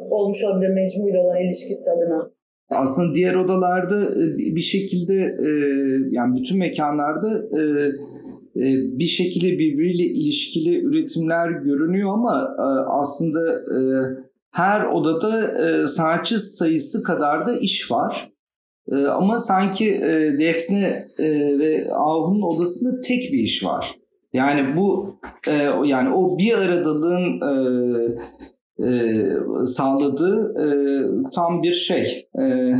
[0.09, 2.31] olmuş olabilir mecmuyla olan ilişkisi adına.
[2.69, 5.13] Aslında diğer odalarda bir şekilde
[6.11, 7.41] yani bütün mekanlarda
[8.99, 12.55] bir şekilde birbiriyle ilişkili üretimler görünüyor ama
[12.87, 13.63] aslında
[14.51, 18.31] her odada e, sanatçı sayısı kadar da iş var.
[18.91, 23.95] E, ama sanki e, Defne e, ve Ahun'un odasında tek bir iş var.
[24.33, 25.53] Yani bu e,
[25.85, 27.53] yani o bir aradalığın e,
[28.85, 30.67] e, sağladığı e,
[31.33, 32.27] tam bir şey.
[32.39, 32.73] E,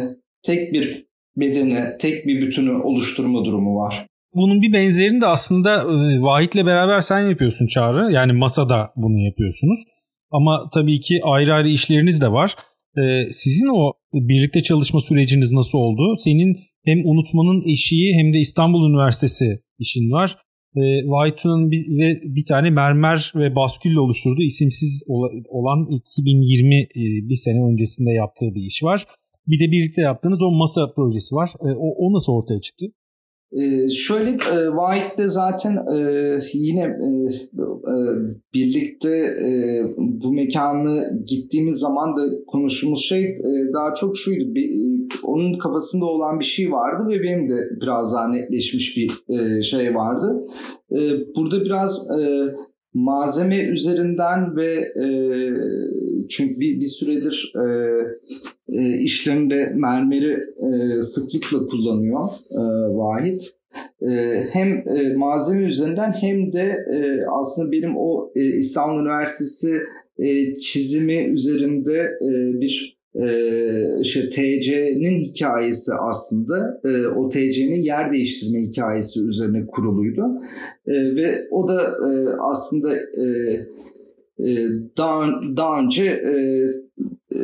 [0.43, 4.09] tek bir bedeni, tek bir bütünü oluşturma durumu var.
[4.34, 8.11] Bunun bir benzerini de aslında e, Vahit'le beraber sen yapıyorsun Çağrı.
[8.11, 9.84] Yani masada bunu yapıyorsunuz.
[10.32, 12.55] Ama tabii ki ayrı ayrı işleriniz de var.
[12.97, 16.15] Ee, sizin o birlikte çalışma süreciniz nasıl oldu?
[16.17, 20.38] Senin hem unutmanın eşiği hem de İstanbul Üniversitesi işin var.
[21.05, 25.03] Vaytun'un bir, ve bir tane mermer ve baskülle oluşturduğu isimsiz
[25.49, 26.88] olan 2020 e,
[27.30, 29.05] bir sene öncesinde yaptığı bir iş var.
[29.47, 31.49] Bir de birlikte yaptığınız o masa projesi var.
[31.61, 32.86] E, o, o nasıl ortaya çıktı?
[33.53, 37.07] Ee, şöyle e, White'de zaten e, yine e,
[37.57, 37.95] e,
[38.53, 44.55] birlikte e, bu mekanı gittiğimiz zaman da konuştuğumuz şey e, daha çok şuydu.
[44.55, 49.11] Bir, e, onun kafasında olan bir şey vardı ve benim de biraz daha netleşmiş bir
[49.35, 50.41] e, şey vardı.
[50.91, 50.97] E,
[51.35, 52.45] burada biraz e,
[52.93, 55.07] malzeme üzerinden ve e,
[56.29, 57.65] çünkü bir, bir süredir e,
[58.69, 62.19] e, işlerinde mermeri e, sıklıkla kullanıyor
[62.51, 62.61] e,
[62.97, 63.41] Vahit.
[64.01, 69.79] E, hem e, malzeme üzerinden hem de e, aslında benim o e, İstanbul Üniversitesi
[70.17, 73.26] e, çizimi üzerinde e, bir e,
[74.01, 80.22] işte TC'nin hikayesi aslında e, o TC'nin yer değiştirme hikayesi üzerine kuruluydu.
[80.88, 82.95] E, ve o da e, aslında
[84.39, 86.34] e, daha, daha önce e,
[87.36, 87.39] e,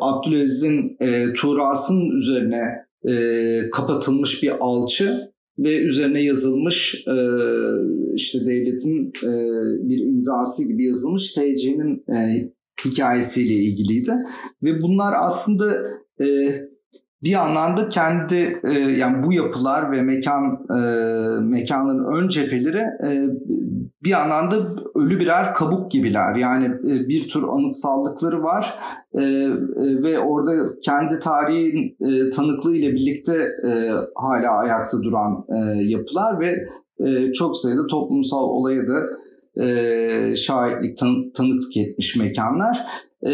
[0.00, 0.96] Abdülaziz'in
[1.34, 2.88] Tuğras'ın üzerine
[3.72, 6.94] kapatılmış bir alçı ve üzerine yazılmış
[8.14, 9.12] işte devletin
[9.88, 12.04] bir imzası gibi yazılmış TC'nin
[12.84, 14.12] hikayesiyle ilgiliydi.
[14.62, 15.82] Ve bunlar aslında
[16.20, 16.26] e,
[17.22, 20.80] bir yandan da kendi e, yani bu yapılar ve mekan e,
[21.40, 23.28] mekanın ön cepheleri e,
[24.02, 24.56] bir yandan da
[24.94, 26.34] ölü birer kabuk gibiler.
[26.34, 28.74] Yani e, bir tür anıtsallıkları var
[29.14, 29.52] e, e,
[30.02, 30.52] ve orada
[30.82, 36.66] kendi tarihin e, tanıklığı ile birlikte e, hala ayakta duran e, yapılar ve
[37.06, 39.02] e, çok sayıda toplumsal olaya da
[39.62, 42.78] e, şahitlik, tan- tanıklık etmiş mekanlar.
[43.26, 43.30] E,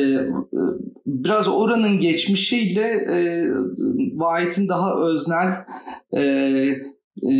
[1.07, 3.49] biraz oranın geçmişiyle e,
[3.97, 5.49] White'in daha öznel
[6.13, 6.21] e,
[7.23, 7.33] e,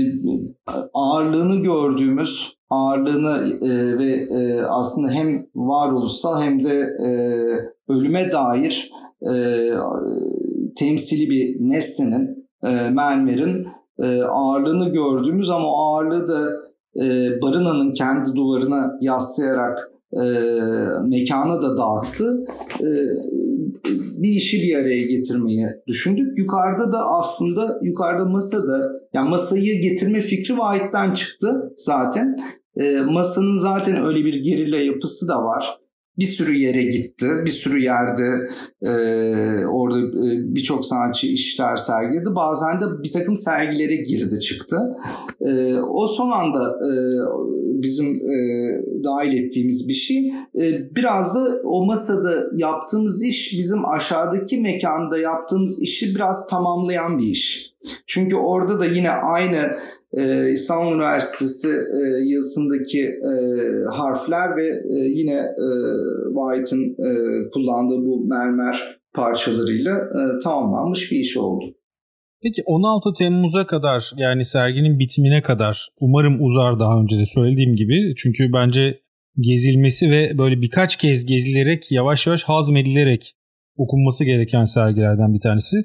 [0.95, 7.09] ağırlığını gördüğümüz ağırlığını e, ve e, aslında hem varoluşsal hem de e,
[7.89, 8.91] ölüme dair
[9.23, 9.35] e,
[10.77, 13.67] temsili bir nesnenin e, mermerin
[13.99, 16.51] e, ağırlığını gördüğümüz ama ağırlığı da
[17.03, 20.25] e, Barına'nın kendi duvarına yaslayarak e,
[21.09, 22.45] mekana da dağıttı.
[22.81, 22.89] E,
[24.23, 26.39] bir işi bir araya getirmeyi düşündük.
[26.39, 32.37] Yukarıda da aslında yukarıda masada yani masayı getirme fikri Vahit'ten çıktı zaten.
[32.77, 35.84] E, masanın zaten öyle bir gerilla yapısı da var
[36.19, 37.27] bir sürü yere gitti.
[37.45, 38.49] Bir sürü yerde
[38.83, 38.91] e,
[39.67, 42.35] orada e, birçok sanatçı işler sergiledi.
[42.35, 44.77] Bazen de bir takım sergilere girdi çıktı.
[45.41, 46.93] E, o son anda e,
[47.83, 48.35] bizim e,
[49.05, 50.33] dahil ettiğimiz bir şey.
[50.61, 57.27] E, biraz da o masada yaptığımız iş bizim aşağıdaki mekanda yaptığımız işi biraz tamamlayan bir
[57.27, 57.74] iş.
[58.07, 59.77] Çünkü orada da yine aynı
[60.13, 63.33] e, İstanbul Üniversitesi e, yazısındaki e,
[63.91, 65.67] harfler ve e, yine e,
[66.35, 67.09] White'ın e,
[67.51, 71.65] kullandığı bu mermer parçalarıyla e, tamamlanmış bir iş oldu.
[72.43, 78.15] Peki 16 Temmuz'a kadar yani serginin bitimine kadar umarım uzar daha önce de söylediğim gibi.
[78.17, 79.01] Çünkü bence
[79.41, 83.35] gezilmesi ve böyle birkaç kez gezilerek yavaş yavaş hazmedilerek
[83.77, 85.77] okunması gereken sergilerden bir tanesi.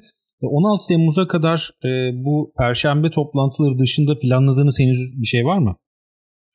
[0.46, 1.88] 16 Temmuz'a kadar e,
[2.24, 5.76] bu perşembe toplantıları dışında planladığınız henüz bir şey var mı?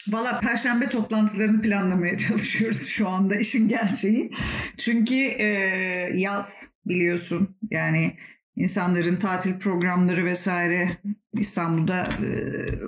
[0.09, 4.31] Valla perşembe toplantılarını planlamaya çalışıyoruz şu anda işin gerçeği.
[4.77, 5.47] Çünkü e,
[6.15, 8.13] yaz biliyorsun yani
[8.55, 10.89] insanların tatil programları vesaire
[11.33, 12.27] İstanbul'da e,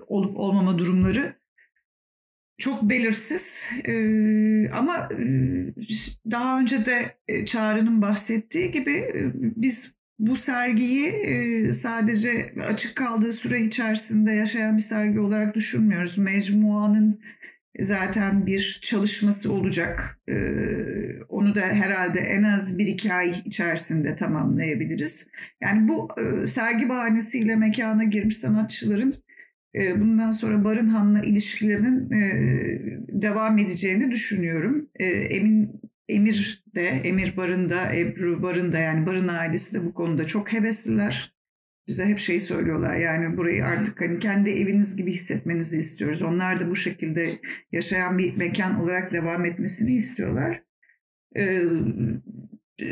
[0.07, 1.35] olup olmama durumları
[2.57, 3.93] çok belirsiz e,
[4.69, 5.25] ama e,
[6.31, 11.13] daha önce de e, Çağrı'nın bahsettiği gibi e, biz bu sergiyi
[11.73, 16.17] sadece açık kaldığı süre içerisinde yaşayan bir sergi olarak düşünmüyoruz.
[16.17, 17.19] Mecmuanın
[17.79, 20.19] zaten bir çalışması olacak.
[21.29, 25.29] Onu da herhalde en az bir iki ay içerisinde tamamlayabiliriz.
[25.61, 26.07] Yani bu
[26.47, 29.15] sergi bahanesiyle mekana girmiş sanatçıların
[29.75, 32.09] bundan sonra Barınhan'la ilişkilerinin
[33.21, 34.89] devam edeceğini düşünüyorum.
[35.29, 40.25] Emin Emir de, Emir Barın da, Ebru Barın da yani Barın ailesi de bu konuda
[40.25, 41.37] çok hevesliler.
[41.87, 46.21] Bize hep şeyi söylüyorlar yani burayı artık hani kendi eviniz gibi hissetmenizi istiyoruz.
[46.21, 47.31] Onlar da bu şekilde
[47.71, 50.63] yaşayan bir mekan olarak devam etmesini istiyorlar.
[51.37, 51.61] Ee,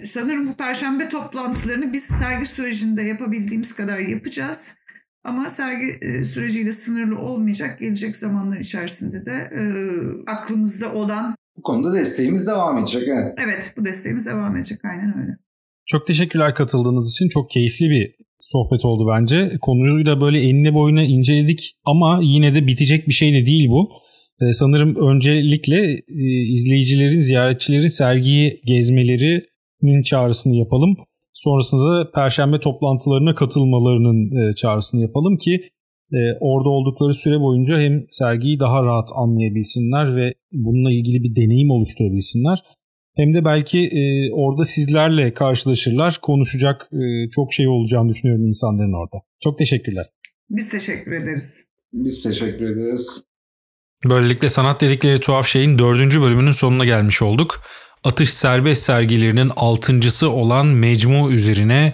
[0.04, 4.80] sanırım bu perşembe toplantılarını biz sergi sürecinde yapabildiğimiz kadar yapacağız.
[5.24, 7.80] Ama sergi e, süreciyle sınırlı olmayacak.
[7.80, 9.62] Gelecek zamanlar içerisinde de e,
[10.32, 13.04] aklımızda olan bu konuda desteğimiz devam edecek.
[13.08, 13.34] Evet.
[13.38, 15.38] evet bu desteğimiz devam edecek aynen öyle.
[15.86, 17.30] Çok teşekkürler katıldığınız için.
[17.30, 19.58] Çok keyifli bir sohbet oldu bence.
[19.62, 23.90] Konuyu da böyle enine boyuna inceledik ama yine de bitecek bir şey de değil bu.
[24.42, 30.96] Ee, sanırım öncelikle e, izleyicilerin, ziyaretçilerin sergiyi gezmelerinin çağrısını yapalım.
[31.34, 35.70] Sonrasında da perşembe toplantılarına katılmalarının e, çağrısını yapalım ki
[36.14, 41.70] e, orada oldukları süre boyunca hem sergiyi daha rahat anlayabilsinler ve bununla ilgili bir deneyim
[41.70, 42.60] oluşturabilsinler.
[43.16, 46.20] Hem de belki e, orada sizlerle karşılaşırlar.
[46.22, 49.18] Konuşacak e, çok şey olacağını düşünüyorum insanların orada.
[49.44, 50.06] Çok teşekkürler.
[50.50, 51.70] Biz teşekkür ederiz.
[51.94, 53.26] Biz teşekkür ederiz.
[54.10, 57.62] Böylelikle sanat dedikleri tuhaf şeyin dördüncü bölümünün sonuna gelmiş olduk.
[58.04, 61.94] Atış Serbest sergilerinin altıncısı olan Mecmu üzerine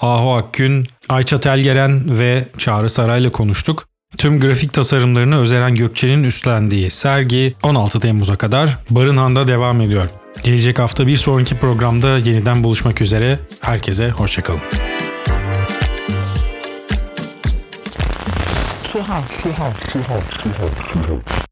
[0.00, 3.86] Ahu Akgün, Ayça Telgeren ve Çağrı Saray'la konuştuk.
[4.18, 10.08] Tüm grafik tasarımlarını Özeren Gökçe'nin üstlendiği sergi 16 Temmuz'a kadar Barınhan'da devam ediyor.
[10.44, 13.38] Gelecek hafta bir sonraki programda yeniden buluşmak üzere.
[13.60, 14.60] Herkese hoşçakalın.
[18.92, 21.49] Tuhaf, tuhaf, tuhaf, tuhaf, tuhaf.